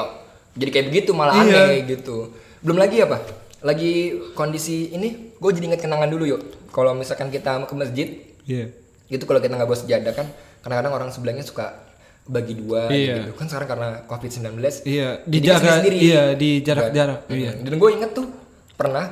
[0.56, 1.60] jadi kayak begitu malah Iya.
[1.68, 2.32] aneh gitu.
[2.64, 3.20] Belum lagi apa?
[3.60, 3.94] Lagi
[4.32, 6.42] kondisi ini gue jadi inget kenangan dulu yuk.
[6.72, 8.08] Kalau misalkan kita ke masjid
[8.44, 8.72] iya.
[9.08, 10.28] itu kalau kita nggak bawa sejadah kan
[10.62, 11.84] kadang-kadang orang sebelahnya suka
[12.24, 13.28] bagi dua Iya.
[13.28, 13.32] gitu.
[13.36, 15.98] Kan sekarang karena covid 19 iya dijaga sendiri-sendiri.
[16.00, 17.36] iya di jarak-jarak Mm.
[17.36, 17.52] iya.
[17.60, 18.28] Dan gue inget tuh
[18.74, 19.06] pernah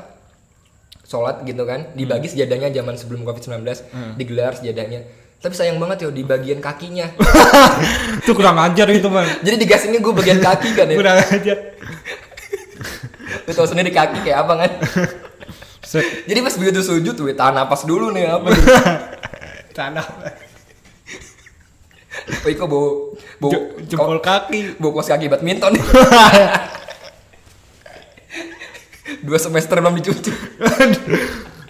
[1.06, 4.14] sholat gitu kan dibagi sejadahnya zaman sebelum covid 19 Hmm.
[4.16, 5.06] digelar sejadahnya.
[5.38, 7.06] Tapi sayang banget yo di bagian kakinya.
[8.22, 10.98] Itu kurang ajar itu man jadi digas ini gue bagian kaki kan ya.
[10.98, 11.58] Kurang ajar.
[13.46, 14.72] Lu tau sendiri kaki kayak apa kan?
[16.26, 18.50] Jadi pas begitu sujud tuh tahan napas dulu nih apa?
[19.78, 20.08] Tanah
[22.26, 22.86] oh kok bau
[23.38, 24.80] bau Je- jempol kaki.
[24.80, 25.76] bau kos kaki badminton
[29.26, 30.32] dua semester belum dicuci.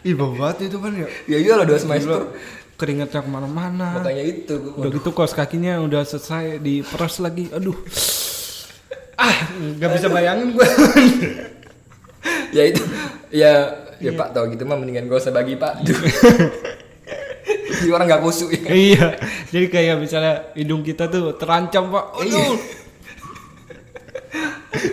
[0.05, 1.07] Ih bau banget itu kan ya.
[1.25, 2.35] Ya iya lah dua semester.
[2.75, 4.03] Keringatnya ke mana-mana.
[4.03, 7.47] Makanya itu udah gitu kos kakinya udah selesai diperas lagi.
[7.55, 7.79] Aduh.
[9.15, 10.67] Ah nggak bisa bayangin gue
[12.51, 12.83] ya itu.
[13.31, 13.51] Ya
[13.95, 14.19] ya Iya.
[14.19, 15.87] pak tau gitu mah mendingan gak usah bagi pak.
[17.75, 18.67] Jadi orang nggak kusuk ya.
[18.67, 19.07] Iya.
[19.55, 22.05] Jadi kayak misalnya hidung kita tuh terancam pak.
[22.19, 22.59] Aduh.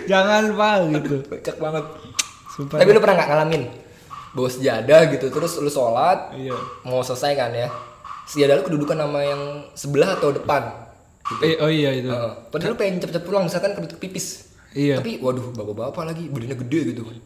[0.07, 1.15] Jangan pak gitu.
[1.27, 1.85] Kocak banget
[2.53, 3.63] sumpah tapi lu pernah nggak ngalamin?
[4.33, 6.57] Bawa sejadah gitu terus lu sholat iya.
[6.85, 7.69] mau selesai kan ya?
[8.25, 9.41] Sejadah lu kedudukan sama yang
[9.77, 10.69] sebelah atau depan?
[11.23, 11.41] Gitu.
[11.43, 12.11] eh, oh iya itu.
[12.11, 12.33] Heeh.
[12.51, 14.51] padahal lu pengen cepet-cepet pulang misalkan kebetul pipis.
[14.73, 14.99] Iya.
[14.99, 17.01] Tapi waduh bapak-bapak lagi badannya gede gitu.
[17.05, 17.17] Kan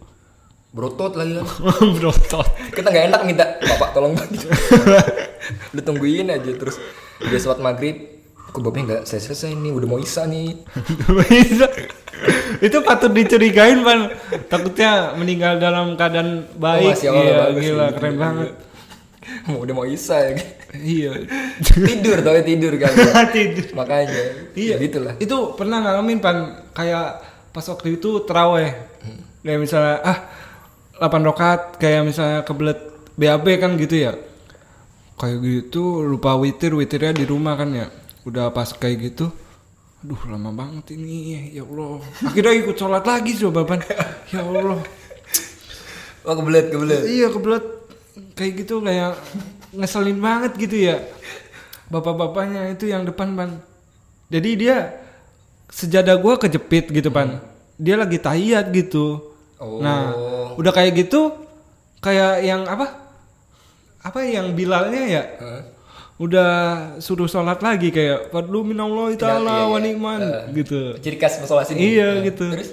[0.76, 1.48] berotot lagi kan.
[1.98, 4.46] Berotot kita nggak enak minta bapak tolong bantu.
[5.74, 6.78] Lu tungguin aja terus.
[7.24, 8.17] Udah sholat maghrib
[8.48, 9.72] kok bapaknya nggak selesai selesai nih?
[9.76, 10.56] Udah mau isa nih.
[12.66, 14.10] Itu patut dicurigain pan
[14.50, 16.98] takutnya meninggal dalam keadaan baik.
[16.98, 17.96] Masya Allah, iya bagus gila sih.
[18.00, 18.50] keren banget.
[19.48, 20.32] Mau udah mau isa ya.
[20.74, 21.12] Iya.
[21.88, 22.92] Tidur tau ya tidur kan.
[23.30, 23.68] Tidur.
[23.76, 24.24] makanya.
[24.56, 25.14] Iya, ya gitulah.
[25.20, 26.38] Itu pernah ngalamin pan
[26.74, 27.22] kayak
[27.52, 28.72] pas waktu itu teraweh.
[29.44, 30.18] Kayak misalnya ah
[31.00, 32.80] 8 rokat kayak misalnya kebelet
[33.16, 34.14] BAB kan gitu ya.
[35.18, 37.88] Kayak gitu lupa witir witirnya di rumah kan ya.
[38.28, 39.32] Udah pas kayak gitu.
[40.04, 42.04] Aduh lama banget ini ya Allah.
[42.28, 43.80] Akhirnya ikut sholat lagi coba pan.
[44.36, 44.84] Ya Allah.
[46.28, 47.66] oh kebelet kebelet Iya kebelet
[48.36, 49.16] kayak gitu kayak
[49.72, 51.00] ngeselin banget gitu ya.
[51.88, 53.64] Bapak-bapaknya itu yang depan pan.
[54.28, 55.00] Jadi dia
[55.72, 57.40] sejadah gua kejepit gitu pan.
[57.80, 59.24] Dia lagi tahiyat gitu.
[59.56, 60.12] oh Nah,
[60.60, 61.32] udah kayak gitu
[62.04, 62.92] kayak yang apa?
[64.04, 65.24] Apa yang bilalnya ya?
[65.40, 65.77] Hah?
[66.18, 66.50] Udah
[66.98, 69.86] suruh sholat lagi kayak fadlu minallahi Iya, ta'ala iya, wa iya.
[69.86, 70.80] ni'man Eh, gitu.
[70.98, 72.46] ciri khas masalah sini Iya, Nah, gitu.
[72.50, 72.70] terus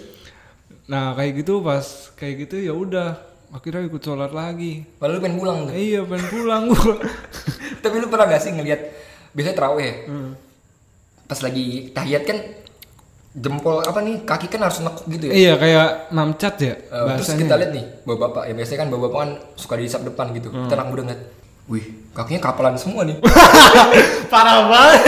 [0.84, 1.84] Nah, kayak gitu pas
[2.14, 3.20] kayak gitu ya udah
[3.50, 4.88] akhirnya ikut sholat lagi.
[4.96, 6.94] malah lu pengen pulang tuh Iya, pengen pulang gua.
[7.82, 8.80] tapi lu pernah gak sih ngelihat
[9.30, 9.94] biasanya terawih ya?
[10.06, 10.32] Hmm.
[11.24, 12.38] pas lagi tahiyat kan
[13.34, 17.28] jempol apa nih kaki kan harus nekuk gitu ya Iya kayak mamcat ya Eh, terus
[17.34, 20.64] kita lihat nih bapak-bapak ya biasanya kan bapak-bapak kan suka di sap depan gitu Hmm.
[20.64, 21.20] kita ngeliat
[21.66, 23.16] wih kakinya kapalan semua nih
[24.32, 25.00] Parah banget.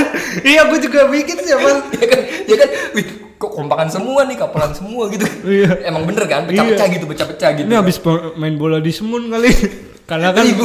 [0.43, 1.85] iya gue juga mikir sih Bang.
[1.95, 5.85] ya kan ya kan wih kok kompakan semua nih kapalan semua gitu Iya.
[5.85, 9.53] emang bener kan pecah-pecah gitu pecah-pecah gitu Ini habis po- main bola di Semun kali.
[10.09, 10.65] Karena kan Ibu.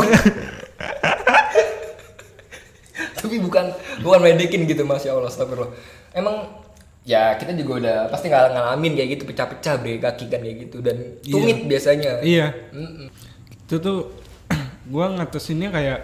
[3.13, 3.65] tapi bukan
[3.99, 5.69] bukan medekin gitu masya allah astagfirullah
[6.11, 6.57] emang
[7.01, 10.77] ya kita juga udah pasti nggak ngalamin kayak gitu pecah-pecah bre kaki kan kayak gitu
[10.79, 12.53] dan tumit biasanya iya.
[12.71, 13.09] Mm-mm.
[13.61, 13.99] Itu tuh
[14.91, 15.99] gua ngatesinnya kayak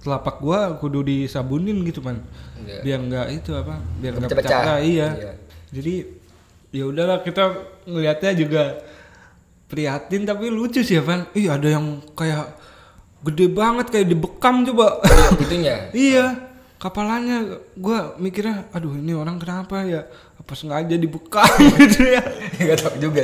[0.00, 2.24] telapak gua kudu disabunin gitu man.
[2.64, 2.80] Iya.
[2.80, 3.74] Biar nggak itu apa?
[4.00, 4.60] Biar nggak Pecah-pecah.
[4.64, 4.78] pecah.
[4.80, 5.08] Iya.
[5.12, 5.32] Iya.
[5.76, 5.94] Jadi
[6.72, 7.44] ya udahlah kita
[7.84, 8.62] ngelihatnya juga
[9.68, 11.28] prihatin tapi lucu sih ya Van.
[11.36, 12.56] Ih ada yang kayak
[13.22, 15.04] gede banget kayak dibekam coba.
[15.04, 15.76] Iya, itunya
[16.08, 16.26] Iya,
[16.80, 17.38] kapalannya
[17.76, 20.06] gua mikirnya, aduh ini orang kenapa ya?
[20.38, 21.42] Apa sengaja dibekam
[21.82, 22.22] gitu ya?
[22.56, 23.22] nggak tahu juga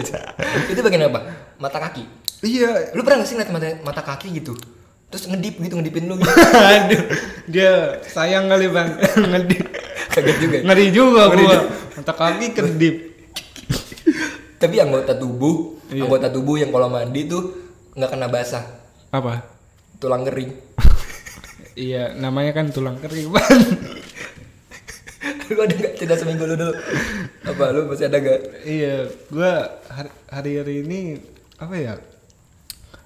[0.68, 1.20] itu bagian apa
[1.56, 2.04] mata kaki
[2.44, 2.92] iya.
[2.92, 4.52] lu pernah nggak sih ngeliat mata mata kaki gitu
[5.12, 6.32] terus ngedip gitu ngedipin lu gitu
[6.72, 7.02] aduh,
[7.44, 8.96] dia sayang kali bang,
[9.36, 9.60] ngedip.
[10.08, 10.62] kaget juga ya?
[10.64, 11.60] Ngeri juga Ngeri gua.
[11.92, 12.96] Mata kaki kedip.
[14.60, 16.08] tapi anggota tubuh Iya.
[16.08, 17.52] anggota tubuh yang kalau mandi tuh
[17.92, 18.64] nggak kena basah
[19.10, 19.44] Apa?
[19.98, 20.56] tulang kering
[21.72, 23.60] Iya, namanya kan tulang kering bang.
[25.46, 26.72] lu ada nggak cerita seminggu lu dulu
[27.44, 29.68] apa lu masih ada gak iya gua
[30.26, 31.20] hari hari ini
[31.56, 31.94] apa ya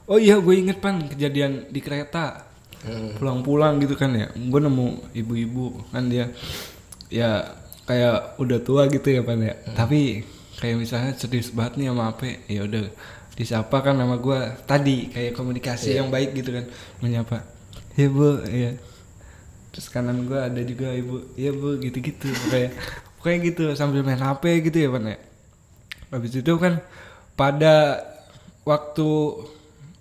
[0.07, 2.47] oh iya gue inget pan kejadian di kereta.
[2.87, 3.19] Hmm.
[3.19, 6.31] pulang-pulang gitu kan ya gue nemu ibu-ibu kan dia.
[7.11, 9.59] Ya kayak udah tua gitu ya pan ya.
[9.75, 10.23] Tapi
[10.63, 12.87] kayak misalnya serius banget nih sama apa ya udah
[13.35, 14.39] disapa kan sama gue
[14.71, 16.65] tadi kayak komunikasi yang baik gitu kan
[17.03, 17.43] menyapa.
[17.99, 18.79] Ya bu ya
[19.75, 22.73] terus kanan gue ada juga ibu ya bu gitu-gitu kayak
[23.21, 25.19] kayak gitu sambil main hp gitu ya pan ya.
[26.15, 26.79] Habis itu kan
[27.35, 27.99] pada
[28.63, 29.11] waktu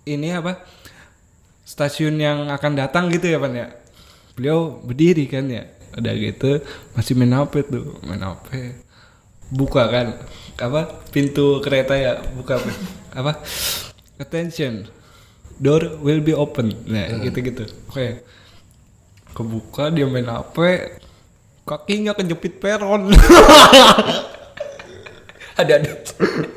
[0.06, 0.62] ini apa
[1.66, 3.68] stasiun yang akan datang gitu ya pan ya?
[4.38, 5.66] Beliau berdiri kan ya?
[5.98, 6.62] Udah gitu
[6.94, 8.78] masih main HP tuh main HP
[9.46, 10.18] buka kan
[10.58, 12.72] apa pintu kereta ya buka apa,
[13.14, 13.32] apa
[14.22, 14.86] attention
[15.58, 16.70] door will be open.
[16.86, 18.22] Nah gitu gitu oke.
[19.34, 20.56] Kebuka dia main HP
[21.66, 23.10] kakinya kejepit peron.
[25.56, 25.88] Ada ada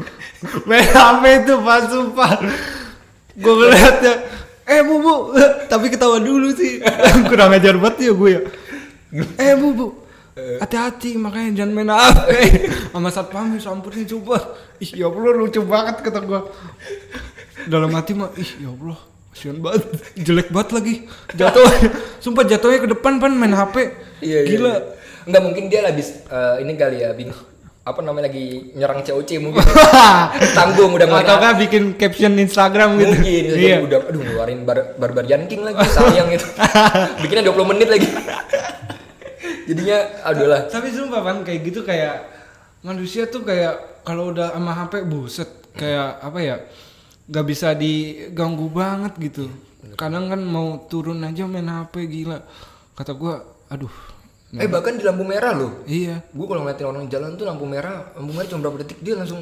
[0.68, 2.36] main HP itu pas sumpah
[3.40, 4.14] gue ngeliatnya
[4.70, 5.16] eh bu bu.
[5.72, 6.84] Tapi ketawa dulu sih.
[7.30, 8.42] Kurang ajar banget ya gue ya?
[9.40, 9.88] Eh bu bu.
[10.40, 12.30] Hati-hati makanya jangan main HP
[12.94, 14.56] sama satpam samperin coba.
[14.80, 16.40] Ih ya Allah lucu banget kata gue
[17.68, 19.00] dalam hati mah ih ya Allah
[19.36, 19.84] kasihan banget.
[20.16, 20.96] Jelek banget lagi.
[21.36, 21.68] Jatuh
[22.24, 23.76] sumpah jatuhnya ke depan pan main HP
[24.24, 24.74] iya, iya, gila.
[24.76, 24.80] iya.
[25.30, 27.32] nggak mungkin dia habis eh, ini kali ya bing
[27.84, 29.64] apa namanya lagi nyerang COC mungkin.
[30.58, 33.16] Tanggung udah atau kan bikin caption Instagram gitu?
[33.16, 33.78] Mungkin iya.
[33.82, 36.46] udah aduh ngeluarin bar barbarian king lagi sayang gitu
[37.24, 38.08] bikinnya 20 menit lagi.
[39.70, 42.26] Jadinya aduh lah Tapi sumpah pan kayak gitu kayak
[42.82, 45.50] manusia tuh kayak kalau udah sama HP buset.
[45.74, 46.56] Kayak apa ya
[47.30, 49.48] nggak bisa diganggu banget gitu.
[49.96, 52.44] Kadang kan mau turun aja main HP gila.
[52.98, 53.40] Kata gua,
[53.72, 54.09] aduh.
[54.52, 56.26] Eh bahkan di lampu merah loh Iya.
[56.26, 59.38] gue kalau ngeliatin orang jalan tuh lampu merah lampu merah cuma berapa detik dia langsung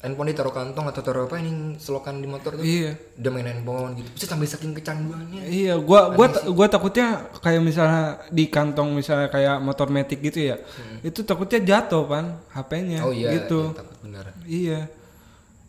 [0.00, 2.96] handphone ditaruh kantong atau taruh apa ini selokan di motor tuh Iya.
[3.18, 8.02] udah main handphone gitu bisa sampai saking kecanduannya Iya, gua gua gua takutnya kayak misalnya
[8.28, 10.56] di kantong misalnya kayak motor metik gitu ya.
[11.00, 13.60] Itu takutnya jatuh pan HP-nya oh iya gitu.
[13.66, 14.80] iya, takut benar Iya.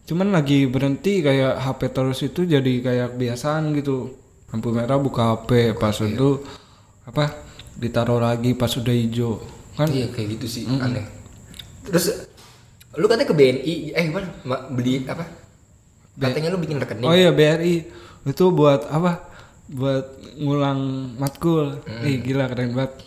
[0.01, 4.15] Cuman lagi berhenti kayak HP terus itu jadi kayak kebiasaan gitu.
[4.47, 6.39] Lampu merah buka HP pas itu
[7.01, 7.35] apa
[7.81, 9.41] ditaruh lagi pas udah hijau
[9.73, 9.89] kan?
[9.89, 11.01] Iya kayak gitu sih aneh.
[11.89, 12.29] Terus
[12.93, 15.25] lu katanya ke BNI eh gimana Ma- beli apa?
[16.13, 17.07] Katanya lu bikin rekening.
[17.07, 17.89] Oh iya BRI
[18.23, 19.25] itu buat apa?
[19.65, 20.05] Buat
[20.37, 20.79] ngulang
[21.17, 21.81] matkul.
[22.03, 23.01] Ih gila keren banget.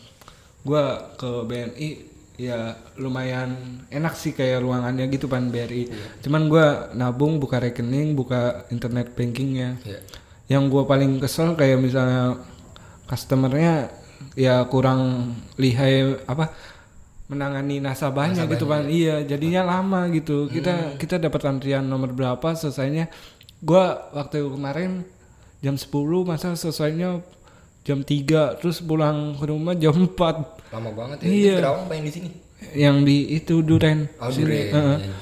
[0.64, 1.88] Gua ke BNI
[2.34, 3.54] ya lumayan
[3.94, 5.86] enak sih kayak ruangannya gitu pan BRI
[6.18, 9.78] cuman gua nabung buka rekening buka internet bankingnya.
[9.86, 10.00] Iya.
[10.44, 12.42] yang gua paling kesel kayak misalnya
[13.06, 13.88] customernya
[14.34, 16.50] ya kurang lihai apa
[17.30, 19.24] menangani nasabahnya gitu kan iya.
[19.24, 20.46] Jadinya lama gitu.
[20.52, 23.08] Kita kita dapat antrian nomor berapa selesainya.
[23.64, 25.08] Gua waktu kemarin
[25.64, 25.88] jam 10
[26.28, 27.24] masa selesainya
[27.84, 30.12] jam 3 terus pulang ke rumah jam 4
[30.74, 31.26] lama banget ya.
[31.28, 31.54] Iya.
[31.56, 32.30] Itu Kerawang pengen di sini?
[32.76, 33.98] Yang di itu Duren.
[34.20, 34.28] Oh.
[34.28, 34.68] Duren.
[35.00, 35.16] Iya.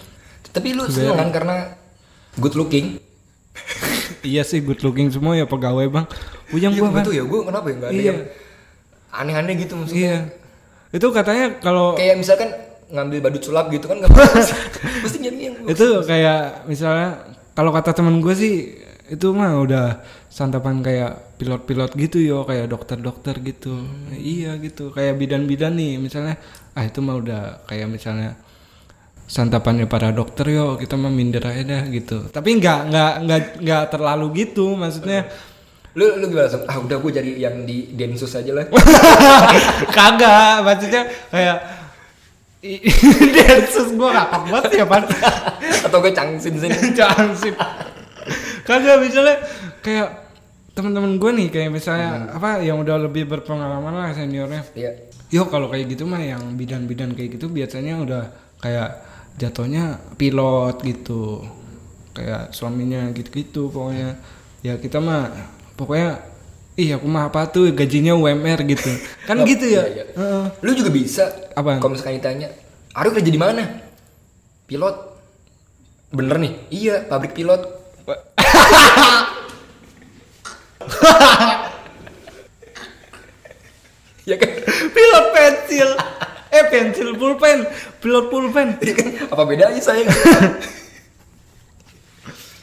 [0.53, 1.57] tapi lu seneng kan karena
[2.39, 2.99] good looking?
[4.23, 6.07] Iya sih good looking semua ya pegawai bang.
[6.47, 7.25] Puyeng iya gua kan ya.
[7.27, 7.75] Gue kenapa ya?
[7.75, 8.07] Nggak ada Iya.
[8.07, 8.19] yang
[9.13, 10.01] aneh-aneh gitu maksudnya.
[10.01, 10.21] Iya.
[10.97, 12.49] Itu katanya kalau kayak misalkan
[12.93, 14.55] ngambil badut sulap gitu kan nggak mesti
[15.01, 17.25] mesti nyari yang itu kayak misalnya
[17.57, 18.77] kalau kata temen gue sih
[19.09, 20.01] itu mah udah
[20.33, 23.85] santapan kayak pilot-pilot gitu yo kayak dokter-dokter gitu.
[24.13, 26.41] Iya gitu kayak bidan-bidan nih misalnya
[26.73, 28.37] ah itu mah udah kayak misalnya
[29.29, 32.29] santapannya para dokter yo kita mah minder aja dah gitu.
[32.33, 35.29] Tapi nggak nggak nggak nggak terlalu gitu maksudnya
[35.93, 36.65] lu lu gimana Sob?
[36.65, 38.65] ah udah gue jadi yang di Densus aja lah
[39.97, 41.59] kagak maksudnya kayak
[43.37, 45.03] Densus gue kakak banget ya pan
[45.87, 47.51] atau gue cangsin sini Jangan sih.
[48.63, 49.43] Kagak misalnya
[49.83, 50.09] kayak
[50.73, 54.63] teman-teman gue nih kayak misalnya apa yang udah lebih berpengalaman lah seniornya.
[54.79, 54.95] iya
[55.33, 58.23] Yo kalau kayak gitu mah yang bidan-bidan kayak gitu biasanya udah
[58.63, 59.03] kayak
[59.43, 61.43] jatuhnya pilot gitu.
[62.15, 64.23] Kayak suaminya gitu-gitu pokoknya.
[64.63, 65.35] Ya kita mah
[65.75, 66.31] pokoknya
[66.73, 68.89] Ih aku mah apa tuh gajinya UMR gitu.
[69.29, 69.85] Kan Oh, gitu ya?
[69.85, 70.05] iya, iya.
[70.17, 70.45] Heeh.
[70.65, 71.29] lu juga bisa.
[71.53, 71.79] Apaan?
[71.79, 72.49] kalau misalkan ditanya
[72.97, 73.61] Arif kerja di mana?
[74.65, 74.97] Pilot.
[76.09, 76.53] Bener nih.
[76.69, 77.61] Iya pabrik pilot.
[84.23, 84.51] Ya kan?
[84.95, 85.89] Pilot pensil.
[86.49, 87.67] Eh pensil pulpen.
[87.99, 88.79] Pilot pulpen.
[88.79, 89.09] Iya kan?
[89.29, 90.07] apa bedanya saya?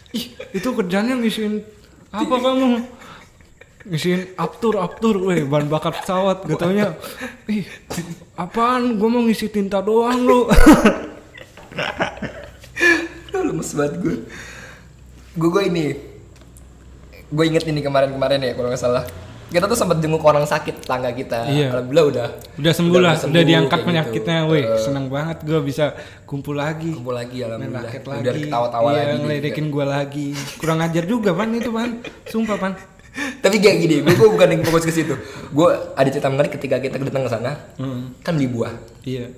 [0.09, 1.61] Ih, itu kerjanya ngisiin
[2.09, 2.81] apa kamu?
[3.87, 6.43] Ngisiin aptur aptur weh bahan bakar pesawat.
[6.43, 6.99] Gak taunya
[7.47, 7.63] ih
[8.35, 8.99] apaan?
[8.99, 10.39] Gue mau ngisi tinta doang lu.
[13.49, 14.15] Lemes banget gue
[15.39, 15.85] gue gue ini
[17.29, 19.05] gue inget ini kemarin-kemarin ya kalau nggak salah.
[19.49, 21.49] Kita tuh sempat jenguk orang sakit tetangga kita.
[21.49, 21.73] Iya.
[21.73, 22.27] alhamdulillah udah.
[22.61, 24.51] Udah sembuh lah sembuh, udah diangkat kayak penyakitnya gitu.
[24.53, 25.97] weh Eh, seneng banget gue bisa
[26.29, 26.93] kumpul lagi.
[26.93, 27.89] Kumpul lagi alhamdulillah.
[27.97, 29.09] udah ketawa-tawa iya, lagi.
[29.09, 30.27] gitu ngeledekin gue lagi.
[30.61, 31.97] Kurang ajar juga pan itu pan.
[32.29, 32.73] Sumpah pan
[33.39, 35.15] tapi kayak gini gue, gue bukan yang fokus ke situ.
[35.49, 38.13] Gue ada cerita menarik ketika kita datang ke sana Hmm.
[38.19, 38.73] kan beli buah.
[39.01, 39.33] Iya.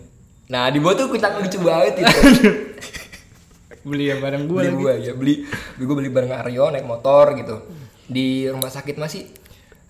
[0.47, 2.13] Nah di buah tuh kita lucu banget itu
[3.87, 4.77] beli ya barang gue beli lagi.
[4.77, 5.35] buah ya beli.
[5.75, 7.55] Gue beli bareng Aryo naik motor gitu.
[8.05, 9.25] Di rumah sakit masih?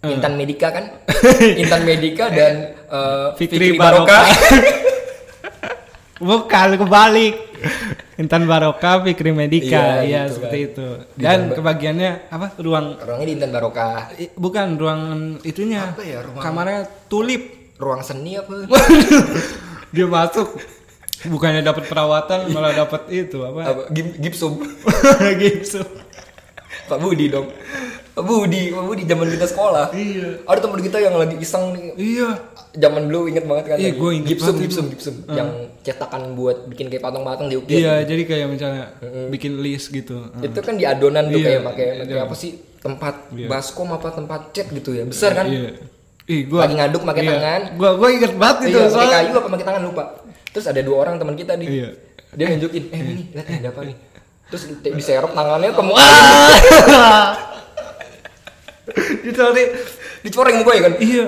[0.01, 0.11] Eh.
[0.11, 0.86] Intan Medika kan?
[1.61, 4.17] Intan Medika dan eh, Fikri Fikri, Baroka
[6.21, 7.36] bukan kebalik
[8.18, 10.68] Intan Baroka Fikri Medika Iya, iya gitu seperti kan.
[10.68, 10.88] itu.
[11.16, 12.47] Dan kebagiannya apa?
[12.57, 13.88] Ruang orangnya di Intan Baroka.
[14.16, 15.01] I- bukan ruang
[15.41, 15.82] itunya.
[15.88, 17.74] Apa ya, ruang- kamarnya tulip.
[17.76, 18.70] Ruang seni apa?
[19.93, 20.53] Dia masuk.
[21.24, 23.62] Bukannya dapat perawatan malah dapat itu apa?
[23.64, 23.82] Apa?
[23.89, 24.57] Gip- gipsum.
[25.41, 25.82] Gitu
[26.84, 27.47] Pak Budi dong
[28.12, 29.86] Budi Pak Budi zaman kita sekolah.
[29.95, 30.43] Iya.
[30.43, 31.95] ada teman kita yang lagi iseng nih.
[31.95, 32.30] Iya.
[32.72, 35.49] Zaman dulu inget banget kan Iya, gua inget gipsum banget gipsum gipsum yang
[35.80, 38.91] cetakan buat bikin kayak patung-patung di ukir iya jadi kayak misalnya
[39.32, 40.28] bikin list gitu.
[40.39, 42.24] Itu kan di adonan tuh Iya, kayak pakai pakai iya.
[42.24, 43.47] apa sih tempat Iya.
[43.47, 45.47] baskom apa tempat cat gitu ya besar kan?
[45.47, 45.80] Iya.
[46.28, 47.32] Ih gua lagi ngaduk pakai iya.
[47.32, 47.62] tangan.
[47.80, 50.03] Gua gua inget banget itu iya pakai soalnya kayu apa pakai tangan lupa.
[50.51, 51.68] Terus ada dua orang teman kita nih.
[51.70, 51.89] Iya.
[52.32, 53.95] dia nunjukin eh ini lihat ada apa nih?
[54.47, 55.84] Terus di- diserok tangannya ke
[59.25, 59.69] ditarik
[60.21, 61.25] dicoreng mukanya kan iya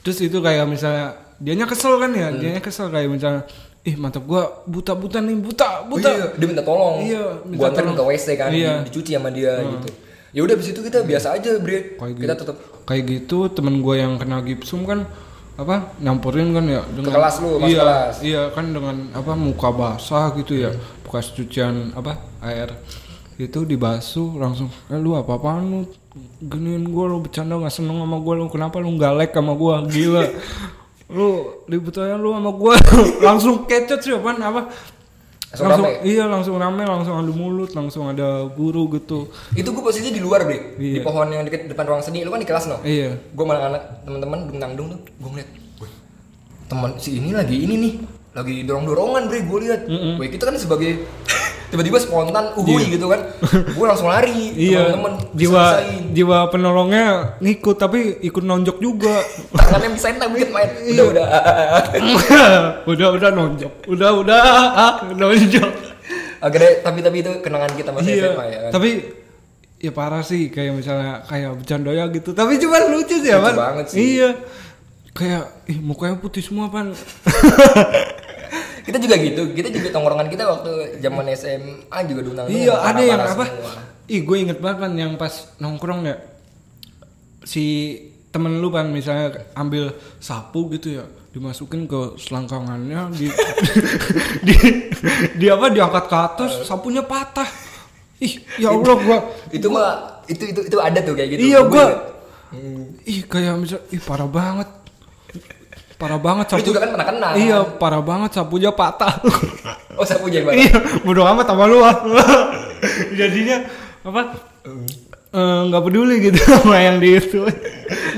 [0.00, 3.42] terus itu kayak misalnya dianya kesel kan ya dianya kesel kayak misalnya
[3.84, 7.04] ih mantap gua buta buta nih buta Oh buta iya, dia minta tolong.
[7.04, 8.00] Iya, minta Gua anterin ke.
[8.00, 8.80] WC kan, Iya.
[8.80, 9.88] di- dicuci sama dia gitu.
[10.32, 12.00] Ya udah abis itu kita biasa aja, Bre.
[12.00, 12.40] Kayak kita gitu.
[12.48, 12.56] tetap
[12.88, 15.04] kayak gitu temen gue yang kena gipsum kan
[15.54, 18.14] apa nyampurin kan ya dengan kelas lu, masuk iya, kelas.
[18.24, 20.72] iya kan dengan apa muka basah gitu ya
[21.04, 22.72] bekas cucian apa air
[23.36, 25.80] itu dibasuh langsung eh lu apa apaan lu
[26.40, 29.74] giniin gue lu bercanda nggak seneng sama gue lu kenapa lu nggak like sama gue
[29.90, 30.22] gila
[31.16, 31.28] lu
[31.66, 32.74] ribut aja lu sama gue
[33.26, 34.62] langsung kecet sih apaan apa
[35.54, 36.02] Langsung langsung rame?
[36.02, 40.42] iya langsung rame langsung adu mulut langsung ada guru gitu itu gue posisinya di luar,
[40.42, 40.74] Bre.
[40.74, 41.06] Di Iya.
[41.06, 42.26] pohon yang deket depan ruang seni.
[42.26, 42.82] Lu kan di kelas no.
[42.82, 45.92] iya Gue malah anak teman-teman dung dung tuh, gue ngeliat, "Wih,
[46.66, 47.92] teman si ini lagi ini nih,
[48.34, 49.46] lagi dorong-dorongan, Bre.
[49.46, 49.80] Gue lihat.
[50.18, 51.06] Wih, kita kan sebagai
[51.74, 53.26] tiba-tiba spontan, uhui gitu kan.
[53.74, 56.02] Gue langsung lari, Iya, teman-teman jiwa bisa-bisain.
[56.14, 57.06] jiwa penolongnya
[57.42, 59.18] ngikut tapi ikut nonjok juga.
[59.50, 60.70] tangannya misain tak bikin main.
[60.86, 60.94] Iya.
[60.94, 61.26] Udah udah.
[62.94, 64.42] udah udah nonjok, udah udah
[64.78, 65.70] ah, nonjok.
[66.38, 68.70] Akhirnya tapi tapi itu kenangan kita masa iya, SMA ya kan.
[68.76, 68.90] tapi
[69.80, 72.30] ya parah sih kayak misalnya kayak bercanda ya gitu.
[72.30, 73.54] Tapi cuma lucu sih, Lucu Pan.
[73.58, 73.98] banget sih.
[73.98, 74.30] Iya.
[75.10, 76.94] Kayak ih mukanya putih semua, Pan.
[78.84, 83.20] kita juga gitu kita juga tongkrongan kita waktu zaman SMA juga diundang iya, ada yang
[83.20, 83.44] apa?
[84.04, 86.20] Ih, gue inget banget Pan yang pas nongkrong ya.
[87.40, 87.64] Si
[88.34, 93.30] temen lu pan misalnya ambil sapu gitu ya dimasukin ke selangkangannya di
[94.46, 94.54] di,
[95.38, 97.46] di apa diangkat ke atas sapunya patah
[98.18, 99.18] ih ya allah gua
[99.54, 103.06] itu mah itu itu itu ada tuh kayak gitu iya Gua gua inget.
[103.06, 104.70] ih kayak misal ih parah banget
[105.94, 106.66] parah banget lu sapu.
[106.68, 109.14] juga kan pernah kena iya parah banget sapunya patah.
[109.94, 110.74] Oh sapu jabat iya
[111.06, 111.78] bodo amat sama lu
[113.18, 113.62] jadinya
[114.02, 114.34] apa?
[115.30, 117.46] Eh, nggak peduli gitu sama yang di itu.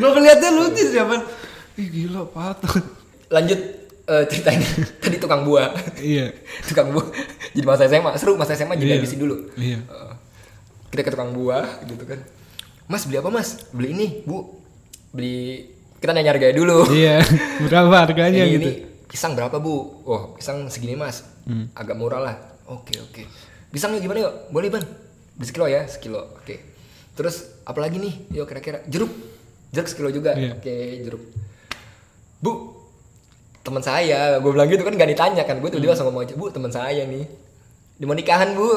[0.00, 1.20] Gue ngeliatnya lucu sih apa
[1.76, 2.80] ih gila patah.
[3.28, 3.60] Lanjut
[4.08, 4.64] eh, ceritanya.
[5.04, 5.76] Tadi tukang buah.
[6.00, 6.32] Iya.
[6.64, 7.12] Tukang buah.
[7.52, 8.80] Jadi masa SMA seru masa SMA Iya.
[8.80, 9.36] jadi habis dulu.
[9.60, 9.84] Iya.
[9.84, 10.12] Eh,
[10.92, 12.24] kita ke tukang buah gitu kan.
[12.88, 13.68] Mas beli apa mas?
[13.68, 14.64] Beli ini bu.
[15.12, 16.86] Beli kita nanya harganya dulu.
[16.88, 17.24] Iya
[17.66, 18.68] berapa harganya ini, gitu?
[18.68, 18.72] ini
[19.06, 19.74] pisang berapa bu?
[20.04, 21.24] Oh pisang segini mas.
[21.46, 21.70] Hmm.
[21.72, 22.36] agak murah lah.
[22.66, 23.22] Oke oke.
[23.70, 24.34] Pisangnya gimana yuk?
[24.50, 24.82] Boleh ban
[25.36, 26.36] beli sekilo ya sekilo.
[26.36, 26.58] Oke.
[27.14, 28.14] Terus apalagi nih?
[28.32, 28.82] Yuk kira-kira.
[28.86, 29.10] Jeruk.
[29.70, 30.34] Jeruk sekilo juga.
[30.34, 30.54] Iya.
[30.54, 31.22] oke jeruk.
[32.36, 32.52] Bu
[33.62, 35.58] teman saya gue bilang gitu kan gak ditanya kan.
[35.58, 35.78] Gue Hmm.
[35.78, 37.24] tiba-tiba langsung ngomong aja bu teman saya nih.
[37.96, 38.68] Di mau nikahan bu?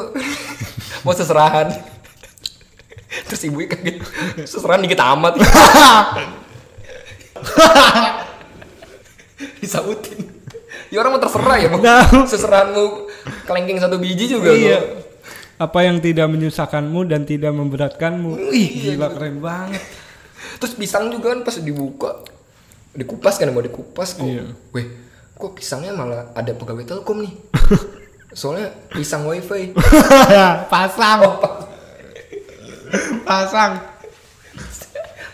[1.03, 1.72] Mau seserahan.
[3.28, 3.97] Terus ibunya kaget
[4.43, 5.34] seserahan dikit amat
[9.61, 10.19] disautin.
[10.89, 12.25] Ya orang mau terserah ya mau Tahu.
[12.25, 12.85] seserahanmu
[13.45, 14.81] kelengking satu biji juga iya.
[14.81, 15.05] Lo.
[15.59, 18.39] apa yang tidak menyusahkanmu dan tidak memberatkanmu?
[18.49, 19.83] Ih gila keren banget.
[20.57, 22.23] Terus pisang juga kan pas dibuka
[22.95, 24.25] dikupas kan mau dikupas kok.
[24.25, 24.49] Iya.
[24.73, 24.87] weh
[25.35, 27.33] kok pisangnya malah ada pegawai telkom nih?
[28.39, 29.73] Soalnya pisang wifi.
[30.73, 31.19] Pasang.
[31.21, 31.69] Oh, pa-
[33.25, 33.77] pasang.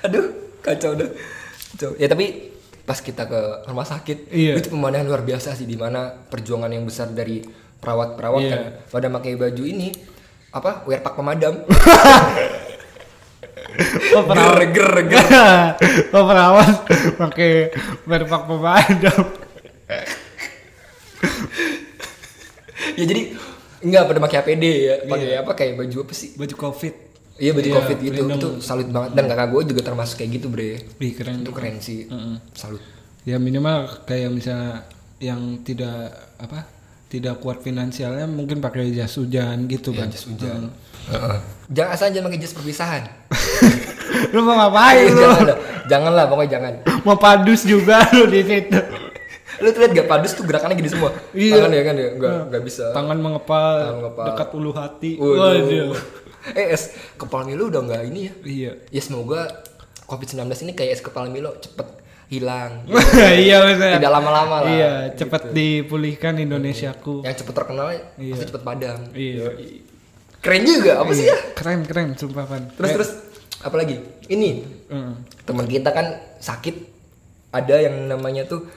[0.02, 0.26] Aduh,
[0.60, 1.08] kacau dah.
[1.76, 1.92] Kacau.
[1.96, 4.56] Ya tapi pas kita ke rumah sakit, Iya.
[4.56, 7.42] itu pemandangan luar biasa sih di mana perjuangan yang besar dari
[7.76, 8.50] perawat-perawat Iya.
[8.50, 9.90] kan pada pakai baju ini
[10.50, 11.66] apa wear pack pemadam
[14.16, 14.72] Oh, perawat.
[14.72, 15.28] ger ger ger
[16.10, 19.20] oh, perawat pakai berpak pemadam.
[22.96, 23.22] ya jadi
[23.82, 26.94] nggak pada pakai APD ya pakai apa kayak baju apa sih Baju covid.
[27.38, 28.30] Iya baju Iya, covid pelindung.
[28.34, 31.76] itu salut banget dan kakak gue juga termasuk kayak gitu bre Wih keren itu keren
[31.78, 32.08] sih
[32.52, 32.80] salut
[33.22, 34.86] Ya minimal kayak misalnya
[35.18, 36.70] yang tidak apa
[37.08, 40.08] tidak kuat finansialnya mungkin pakai jas hujan gitu ya kan.
[40.08, 40.70] jas hujan
[41.06, 41.38] Heeh.
[41.70, 43.04] jangan asal jangan pakai jas perpisahan
[44.32, 45.18] Lu mau ngapain lu?
[45.18, 48.80] jangan lah jangan lah pokoknya jangan Mau padus juga lu di situ.
[49.56, 51.56] lu tuh gak padus tuh gerakannya gini semua Iya.
[51.58, 54.26] tangan ya kan ya nggak nggak bisa Tangan mengepal, Tangan mengepal.
[54.28, 55.12] dekat ulu hati.
[55.16, 55.96] Waduh.
[56.52, 58.72] Eh es kepala Milo udah nggak ini ya Iya.
[58.90, 59.66] ya semoga
[60.04, 61.88] covid 19 ini kayak es kepala Milo cepet
[62.28, 62.86] hilang
[63.40, 63.98] iya benar.
[63.98, 67.22] tidak lama-lama lah Iya, cepat dipulihkan Indonesiaku.
[67.22, 68.32] yang cepet terkenal Iya.
[68.32, 69.46] pasti cepet padam Iya.
[70.40, 72.64] keren juga apa sih ya Keren keren sumpah Pan.
[72.72, 73.12] terus terus
[73.60, 75.14] apa lagi ini Heeh.
[75.42, 76.76] teman kita kan sakit
[77.50, 78.68] ada yang namanya tuh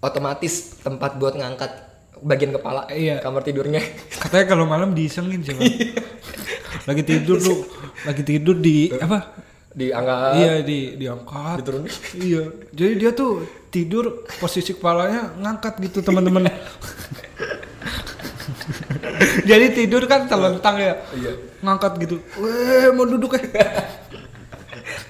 [0.00, 1.91] otomatis tempat buat ngangkat
[2.22, 3.18] bagian kepala Iya.
[3.18, 3.82] kamar tidurnya
[4.22, 5.62] Katanya kalau malam diisengin siapa?
[6.82, 7.62] lagi tidur lu,
[8.02, 9.38] lagi tidur di apa?
[9.72, 11.56] diangkat iya di diangkat.
[11.64, 12.42] diturunin Iya.
[12.74, 16.44] Jadi dia tuh tidur posisi kepalanya ngangkat gitu teman-teman.
[19.48, 20.94] Jadi tidur kan telentang ya.
[21.16, 21.32] Iya.
[21.64, 22.16] Ngangkat gitu.
[22.36, 23.48] Weh, mau duduk ya.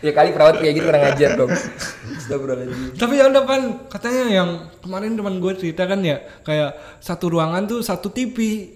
[0.03, 1.51] ya kali perawat kayak gitu kurang ajar dong
[2.93, 7.65] Tapi ya udah pan, katanya yang kemarin teman gue cerita kan ya, kayak satu ruangan
[7.65, 8.69] tuh satu TV.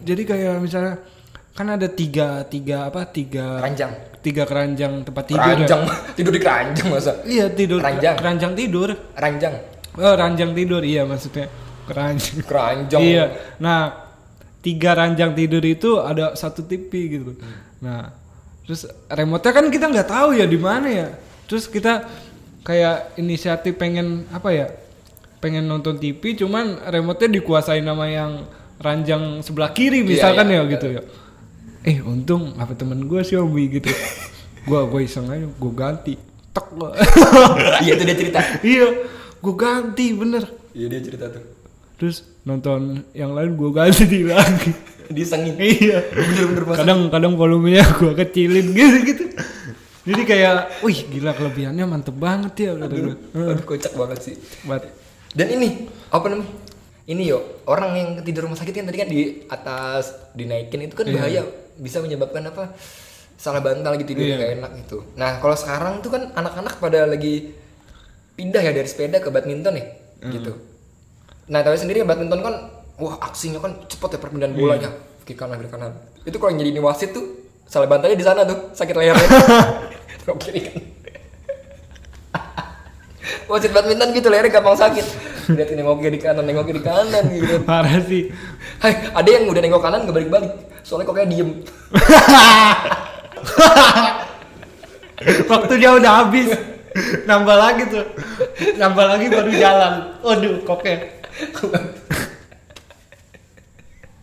[0.00, 1.02] Jadi kayak misalnya
[1.50, 3.90] kan ada tiga tiga apa tiga keranjang
[4.22, 5.66] tiga keranjang tempat tidur ya.
[5.66, 5.82] keranjang
[6.16, 8.14] tidur di keranjang masa Iya tidur Keranjang.
[8.14, 8.88] keranjang tidur.
[9.12, 9.54] ranjang
[9.98, 11.50] Oh ranjang tidur iya maksudnya
[11.82, 12.46] keranjang.
[12.46, 13.24] keranjang Iya.
[13.58, 13.90] Nah,
[14.60, 17.34] tiga ranjang tidur itu ada satu TV gitu.
[17.82, 18.14] Nah,
[18.62, 21.08] terus remote-nya kan kita nggak tahu ya di mana ya.
[21.50, 22.06] Terus kita
[22.68, 24.66] kayak inisiatif pengen apa ya?
[25.40, 28.44] Pengen nonton TV cuman remote-nya dikuasain nama yang
[28.76, 31.02] ranjang sebelah kiri misalkan iya, ya gitu ya.
[31.88, 33.88] Eh, untung apa temen gue sih Obi gitu.
[34.68, 36.14] gua gue iseng aja, gue ganti.
[36.52, 36.92] Tek gua.
[37.88, 38.86] iya itu dia cerita iya,
[39.40, 40.44] gue ganti bener.
[40.76, 41.58] iya dia cerita tuh
[41.98, 44.70] terus nonton yang lain gue ganti lagi
[45.10, 49.24] disengin iya bener-bener kadang kadang volumenya gue kecilin gitu gitu
[50.08, 54.34] jadi kayak wih gila kelebihannya mantep banget ya kata gue aduh kocak banget sih.
[54.64, 54.88] Buat
[55.30, 55.68] dan ini
[56.08, 56.48] apa namanya?
[57.04, 61.04] Ini yo orang yang tidur rumah sakit kan tadi kan di atas dinaikin itu kan
[61.04, 61.14] Iya.
[61.14, 61.42] bahaya.
[61.76, 62.72] Bisa menyebabkan apa?
[63.34, 64.38] Salah bantal gitu tidurnya Iya.
[64.38, 64.98] nggak enak gitu.
[65.14, 67.52] Nah kalau sekarang tuh kan anak-anak pada lagi
[68.34, 69.86] pindah ya dari sepeda ke badminton nih
[70.18, 70.32] Hmm.
[70.32, 70.52] gitu.
[71.46, 72.54] Nah tahu sendiri badminton kan
[72.96, 74.60] wah aksinya kan cepet ya perpindahan Iya.
[74.60, 74.90] bolanya.
[75.22, 75.92] Kiri kanan kiri kanan.
[76.22, 77.24] Itu kalau yang jadi ini wasit tuh
[77.64, 79.28] salah bantalnya di sana tuh sakit lehernya
[80.28, 80.84] Tengok kiri kanan
[83.48, 85.06] wasit badminton gitu lehernya gampang sakit.
[85.56, 87.64] Lihat nengok kiri kanan nengok kiri kanan gitu.
[87.64, 88.28] Parah sih.
[88.76, 90.52] Hai, ada yang udah nengok kanan nggak balik-balik
[90.84, 91.64] soalnya kok kayak diem.
[95.48, 96.52] Waktu dia udah habis.
[97.24, 98.04] Nambah lagi tuh.
[98.76, 100.12] Nambah lagi baru jalan.
[100.20, 101.08] Waduh koknya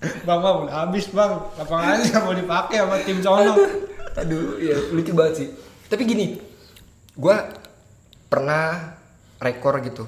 [0.06, 1.34] bang bang udah habis bang.
[1.58, 3.58] Lapangannya mau dipakai sama tim sono
[4.16, 5.48] aduh ya lucu banget sih
[5.92, 6.38] tapi gini
[7.16, 7.50] gua
[8.28, 8.98] pernah
[9.40, 10.06] rekor gitu.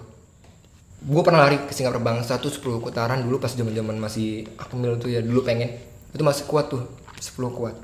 [0.98, 4.98] Gua pernah lari ke Singapura Bangsa tuh 10 putaran dulu pas zaman zaman masih akmil
[4.98, 5.78] tuh ya dulu pengen.
[6.12, 6.84] Itu masih kuat tuh
[7.22, 7.76] 10 kuat.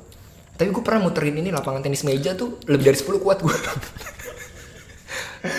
[0.53, 3.55] Tapi gue pernah muterin ini lapangan tenis meja tuh lebih dari 10 kuat gue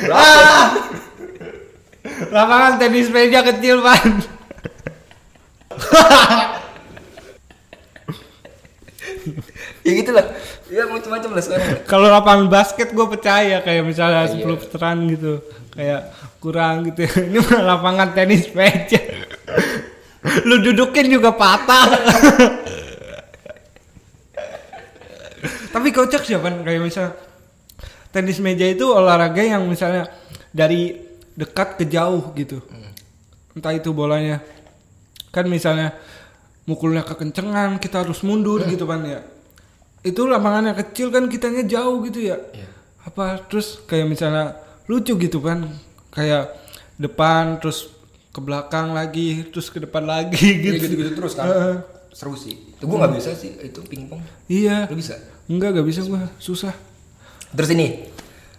[0.07, 0.70] Ah!
[2.35, 4.22] lapangan tenis meja kecil pan
[9.85, 10.26] ya gitulah
[10.72, 11.85] ya macam-macam lah sekarang.
[11.85, 14.49] Kalau lapangan basket gue percaya kayak misalnya Iya.
[14.49, 15.45] 10 putaran gitu.
[15.76, 16.01] Kayak
[16.41, 17.05] kurang gitu.
[17.28, 19.01] Ini mah lapangan tenis meja
[20.49, 21.85] lu dudukin juga patah.
[25.74, 27.12] Tapi kocak sih kan kayak misalnya
[28.09, 30.09] tenis meja itu olahraga yang misalnya
[30.49, 30.97] dari
[31.37, 32.64] dekat ke jauh gitu.
[33.53, 34.41] Entah itu bolanya.
[35.28, 35.93] Kan misalnya
[36.64, 39.20] mukulnya kekencengan kita harus mundur gitu kan ya
[40.05, 42.36] itu lapangannya kecil kan kitanya jauh gitu ya.
[42.52, 42.68] Iya.
[43.05, 44.57] apa terus kayak misalnya
[44.88, 45.68] lucu gitu kan.
[46.12, 46.55] Kayak
[47.00, 47.90] depan terus
[48.30, 50.94] ke belakang lagi terus ke depan lagi gitu gitu.
[51.00, 51.48] gitu, terus kan.
[51.48, 51.76] Heeh.
[52.14, 52.55] seru sih.
[52.78, 54.22] Itu gue nggak bisa sih itu pingpong.
[54.46, 54.86] Iya.
[54.86, 55.18] Lu bisa?
[55.50, 56.30] Enggak gak bisa gua.
[56.38, 56.70] Susah.
[57.52, 58.14] Terus ini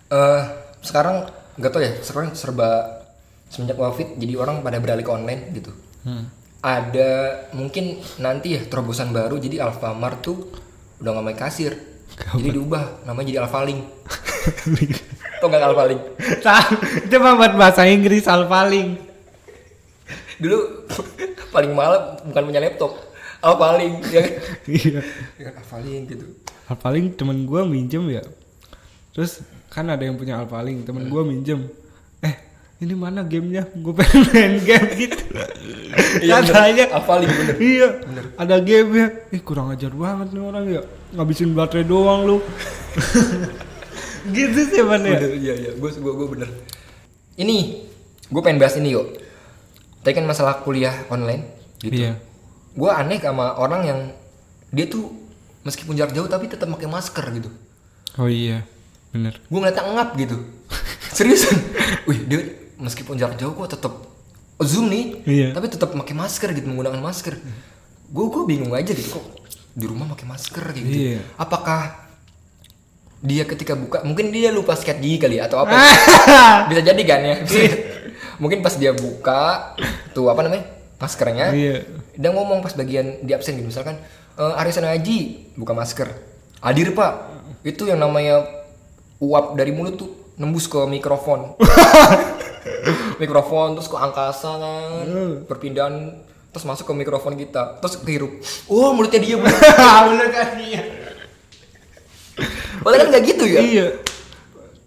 [0.06, 0.44] Eh,
[0.86, 1.26] sekarang
[1.58, 3.02] nggak tau ya sekarang serba
[3.50, 5.72] semenjak covid jadi orang pada beralih ke online gitu.
[6.06, 6.30] Hmm.
[6.62, 10.50] ada mungkin nanti ya terobosan baru jadi Alfamart tuh
[11.06, 11.72] udah nggak main kasir
[12.34, 13.82] jadi diubah namanya jadi Alphalink
[15.40, 15.62] tau nggak
[16.42, 16.74] Tahu,
[17.06, 18.98] itu mah buat bahasa Inggris alpaling.
[20.42, 20.90] dulu
[21.54, 22.98] paling mahal bukan punya laptop
[23.46, 24.34] Alphalink ya kan
[24.66, 25.00] Iya.
[25.38, 26.26] Ya Alphalink gitu
[26.66, 28.26] Alpaling temen gua minjem ya.
[29.14, 31.70] Terus kan ada yang punya Alpaling, temen gua minjem.
[32.76, 33.72] Ini mana gamenya?
[33.72, 35.16] Gue pengen main game gitu.
[36.20, 36.52] Iya, bener.
[36.52, 36.86] Katanya.
[36.92, 37.88] Alphalink bener Iya,
[38.36, 39.08] ada gamenya.
[39.32, 40.82] Ih kurang ajar banget nih orang ya.
[41.16, 42.38] Ngabisin baterai doang lu.
[44.36, 45.16] gitu sih man ya.
[45.16, 46.50] Bener, iya iya, gue gue gue bener.
[47.40, 47.88] Ini,
[48.28, 49.24] gue pengen bahas ini yuk.
[50.04, 51.48] Tadi kan masalah kuliah online,
[51.80, 51.96] gitu.
[51.96, 52.20] Iya.
[52.76, 54.00] Gue aneh sama orang yang
[54.76, 55.16] dia tuh
[55.64, 57.50] meskipun jarak jauh tapi tetap pakai masker gitu.
[58.20, 58.68] Oh iya,
[59.16, 59.40] bener.
[59.48, 60.38] Gue ngeliatnya ngap gitu.
[61.16, 61.56] Seriusan.
[62.12, 63.94] Wih dia meskipun jarak jauh kok tetap
[64.58, 65.48] zoom nih, Iya.
[65.52, 67.36] tapi tetap pakai masker gitu menggunakan masker.
[68.08, 69.26] Gue gue bingung aja gitu kok
[69.72, 70.98] di rumah pakai masker kayak gitu.
[71.12, 71.20] Iya.
[71.36, 72.08] Apakah
[73.20, 75.74] dia ketika buka mungkin dia lupa sikat gigi kali ya, atau apa
[76.70, 77.36] bisa jadi kan ya
[78.42, 79.74] mungkin pas dia buka
[80.14, 81.76] tuh apa namanya maskernya Iya.
[82.14, 83.98] dia ngomong pas bagian di absen gitu misalkan
[84.36, 86.06] e, Arisan Haji buka masker
[86.62, 87.14] hadir pak
[87.66, 88.46] itu yang namanya
[89.18, 91.58] uap dari mulut tuh nembus ke mikrofon
[93.22, 95.06] mikrofon terus ke angkasa kan
[95.46, 98.32] perpindahan terus masuk ke mikrofon kita terus kehirup
[98.72, 99.60] oh mulutnya dia bener
[100.10, 100.82] bener kan iya.
[102.80, 103.60] padahal kan nggak gitu ya?
[103.64, 103.88] Iya.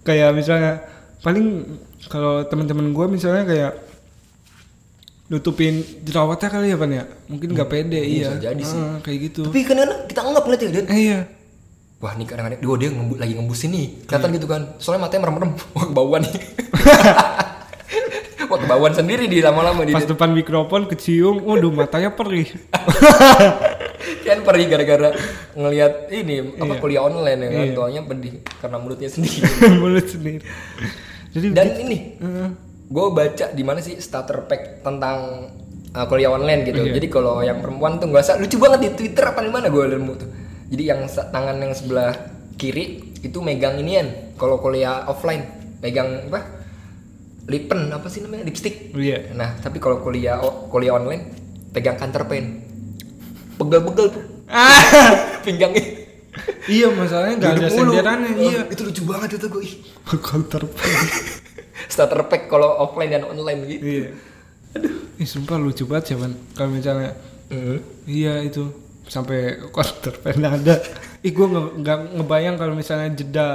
[0.05, 0.73] Kayak misalnya
[1.21, 1.65] paling
[2.09, 3.73] kalau teman-teman gua misalnya kayak
[5.29, 7.05] nutupin jerawatnya kali ya pan ya?
[7.29, 8.81] Mungkin nggak pede iya bisa jadi sih.
[8.81, 9.43] Ah, kayak gitu.
[9.49, 9.77] Tapi kan
[10.09, 10.87] kita nggak ngeliat ya Dan.
[10.89, 11.21] eh, iya.
[11.99, 13.87] Wah ini kadang-kadang dia, dia ngembu, lagi ngembusin nih.
[14.07, 14.63] Kelihatan gitu kan.
[14.81, 15.53] Soalnya matanya merem-merem.
[15.77, 16.33] Wah kebauan nih
[18.49, 22.49] Wah kebauan sendiri di lama-lama di pas depan mikrofon kecium waduh matanya perih
[24.25, 25.11] Kan perih gara-gara
[25.53, 26.81] ngelihat ini apa Iya.
[26.81, 27.75] kuliah online ya kan Iya.
[27.75, 29.45] Tuanya pedih karena mulutnya sendiri
[29.81, 30.45] mulut sendiri
[31.29, 32.49] jadi Dan ini eh,
[32.89, 35.49] gue baca di mana sih starter pack tentang
[35.93, 36.81] uh, kuliah online gitu.
[36.81, 36.97] Iya.
[36.97, 39.85] Jadi kalau yang perempuan tuh nggak usah lucu banget di Twitter apa di mana gue
[39.85, 40.29] nemu tuh.
[40.73, 42.17] Jadi yang tangan yang sebelah
[42.57, 44.33] kiri itu megang inian.
[44.41, 45.45] Kalau kuliah offline
[45.81, 46.58] megang apa?
[47.49, 48.93] Lipen apa sih namanya lipstick.
[48.95, 50.37] iya Nah tapi kalau kuliah
[50.69, 51.33] kuliah online
[51.71, 52.61] pegang counter pen.
[53.55, 54.85] Pegel-pegel tuh ah
[55.45, 55.83] pinggangnya.
[56.67, 59.65] iya masalahnya nggak ada senderannya Oh, iya Itu lucu banget itu gue.
[60.23, 60.63] counter
[61.89, 63.83] Starter pack kalau offline dan online gitu.
[63.83, 64.09] iya
[65.17, 66.33] Ih, sumpah lucu banget Ban.
[66.53, 67.17] kalau misalnya
[67.49, 67.81] Hmm.
[68.05, 68.61] Iya itu
[69.05, 70.85] sampai counter pen ada.
[71.19, 73.47] Ih gue nggak ngebayang kalau misalnya jeda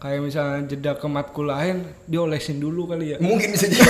[0.00, 3.16] kayak misalnya jeda ke matkul lain dia olesin dulu kali ya.
[3.18, 3.84] Mungkin bisa jadi.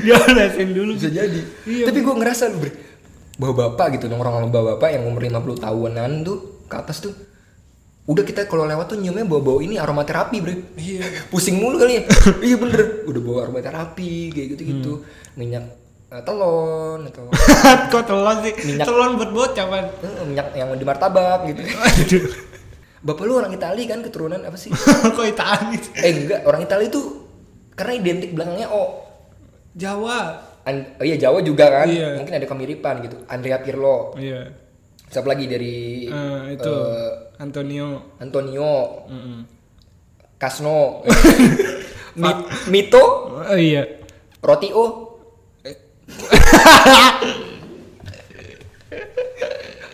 [0.00, 0.90] dia olesin dulu.
[0.94, 1.84] bisa jadi Iya.
[1.86, 2.58] tapi gue ngerasa lu
[3.34, 7.14] bawa bapak gitu nongkrong sama bawa bapak yang umur 50 tahunan tuh ke atas tuh
[8.04, 11.02] udah kita kalau lewat tuh nyiumnya bawa bawa ini aromaterapi bre Iya.
[11.32, 12.02] pusing mulu kali ya
[12.46, 14.92] iya bener udah bawa aromaterapi kayak gitu gitu
[15.34, 15.66] minyak
[16.08, 17.26] eh, telon atau
[17.90, 18.54] Kok telon sih?
[18.64, 18.86] Minyak.
[18.86, 19.64] Telon buat bocah
[20.22, 21.62] minyak yang di martabak gitu.
[23.04, 24.70] Bapak lu orang Itali kan keturunan apa sih
[25.14, 25.76] Kok Itali?
[25.94, 27.22] eh enggak orang Itali tuh
[27.74, 29.00] karena identik belakangnya O
[29.72, 30.36] Jawa.
[30.64, 32.16] An- oh iya Jawa juga kan Iya.
[32.16, 34.48] mungkin ada kemiripan gitu Andrea Pirlo Iya.
[35.06, 38.14] siapa lagi dari Eh, itu eh, Antonio.
[38.16, 38.72] Antonio
[39.04, 39.38] Mm-mm.
[40.34, 41.02] Kasno
[42.16, 43.02] Mi- Mito
[43.44, 43.84] Oh iya.
[44.40, 44.82] Rotio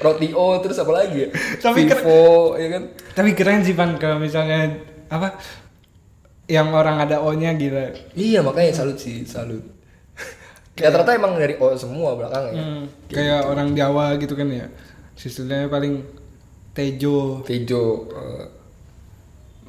[0.00, 1.28] Rotio terus apa lagi ya
[1.60, 2.20] Tapi Vivo
[2.54, 2.82] ya kan
[3.12, 5.36] Tapi keren sih Pan kalau misalnya apa
[6.46, 7.94] yang orang ada O-nya gila.
[8.12, 9.62] iya makanya salut sih salut
[10.74, 14.66] ya ternyata emang dari O semua belakangnya Hmm, kayak orang Jawa gitu kan ya.
[15.14, 16.00] Istilahnya paling
[16.72, 18.46] Tejo, Tejo eh,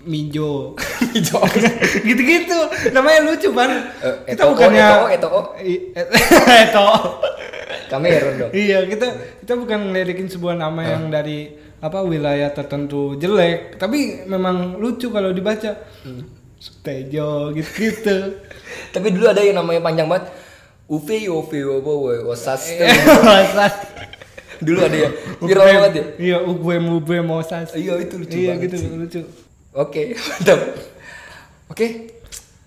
[0.01, 0.73] Mijo.
[1.13, 1.43] Hijau
[2.07, 2.57] gitu-gitu.
[2.89, 3.69] Namanya lucu, Ban.
[3.99, 5.29] Eh, kita Eto, bukannya Eto, Eto.
[5.59, 5.83] I-
[7.91, 7.99] Eto.
[7.99, 9.07] Kameron dong iya, kita
[9.43, 15.33] kita bukan ngeledekin sebuah nama yang dari apa wilayah tertentu jelek, tapi memang lucu kalau
[15.33, 15.75] dibaca.
[16.85, 18.37] Tejo gitu-gitu.
[18.95, 20.29] tapi dulu ada yang namanya panjang banget
[20.85, 22.69] Uve Uve Uve Osas
[23.25, 23.73] Mosas.
[24.61, 25.09] dulu ada ya
[25.41, 27.73] viral banget ya Iya, ugwe mube mosas.
[27.73, 29.21] Iya, itu lucu Iya, banget gitu lucu.
[29.73, 30.59] Oke, mantap.
[31.65, 32.13] Oke,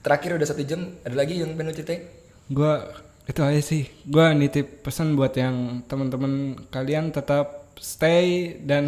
[0.03, 0.91] terakhir udah satu jam.
[1.07, 2.03] Ada lagi yang pengen ceritain?
[2.51, 2.83] Gua
[3.25, 3.89] itu aja sih.
[4.05, 8.85] Gua nitip pesan buat yang teman-teman kalian tetap stay dan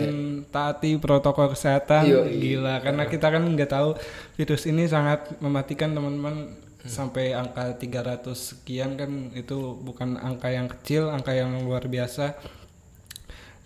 [0.53, 2.07] taati protokol kesehatan.
[2.07, 3.97] Iya, gila karena kita kan nggak tahu
[4.39, 6.65] virus ini sangat mematikan teman-teman.
[6.87, 12.39] Sampai angka 300 sekian kan itu bukan angka yang kecil angka yang luar biasa.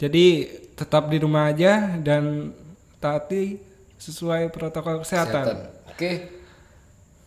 [0.01, 2.57] Jadi tetap di rumah aja dan
[2.97, 3.61] taati
[4.01, 5.59] sesuai protokol kesehatan, Kesehatan.
[5.93, 6.40] Oke.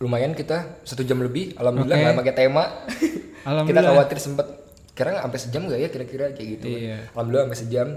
[0.02, 1.54] Lumayan kita satu jam lebih.
[1.58, 2.64] Alhamdulillah nggak pakai tema.
[3.68, 4.46] kita khawatir sempet
[4.94, 6.66] kira sampai sejam nggak ya kira-kira kayak gitu.
[6.70, 7.10] Iya.
[7.14, 7.88] Alhamdulillah sampai sejam.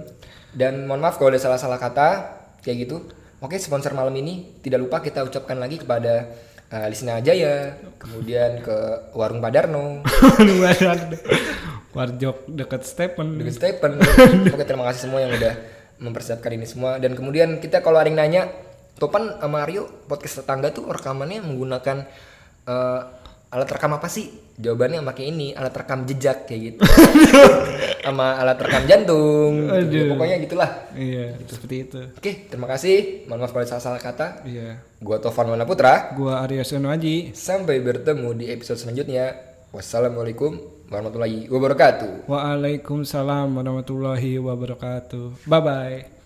[0.54, 2.10] Dan mohon maaf kalau ada salah-salah kata
[2.66, 2.98] kayak gitu.
[3.38, 6.26] Oke, sponsor malam ini tidak lupa kita ucapkan lagi kepada
[6.74, 8.78] uh, Lisna Jaya, kemudian ke
[9.14, 10.02] Warung Padarno,
[11.98, 13.98] Warjok deket Stephen dengan Stephen.
[14.54, 15.54] Oke, terima kasih semua yang udah
[15.98, 17.02] mempersiapkan ini semua.
[17.02, 18.50] Dan kemudian kita kalau ada yang nanya,
[18.98, 21.98] Topan sama Aryo podcast tetangga tuh rekamannya menggunakan
[22.66, 23.02] eh,
[23.48, 24.28] alat rekam apa sih?
[24.58, 26.82] Jawabannya pakai ini alat rekam jejak kayak gitu.
[28.06, 29.54] sama alat rekam jantung.
[29.64, 29.72] gitu.
[29.72, 30.06] Ya, Aduh.
[30.16, 30.72] pokoknya gitulah.
[30.98, 33.24] iya seperti itu Oke, terima kasih.
[33.26, 34.28] Mohon maaf kalau salah-salah kata.
[34.44, 36.12] iya Gua Tovan Wana Putra.
[36.18, 39.38] gua Arya Sonoaji Sampai bertemu di episode selanjutnya.
[39.70, 42.26] Wassalamualaikum warahmatullahi wabarakatuh.
[42.26, 46.17] Waalaikumsalam warahmatullahi wabarakatuh bye bye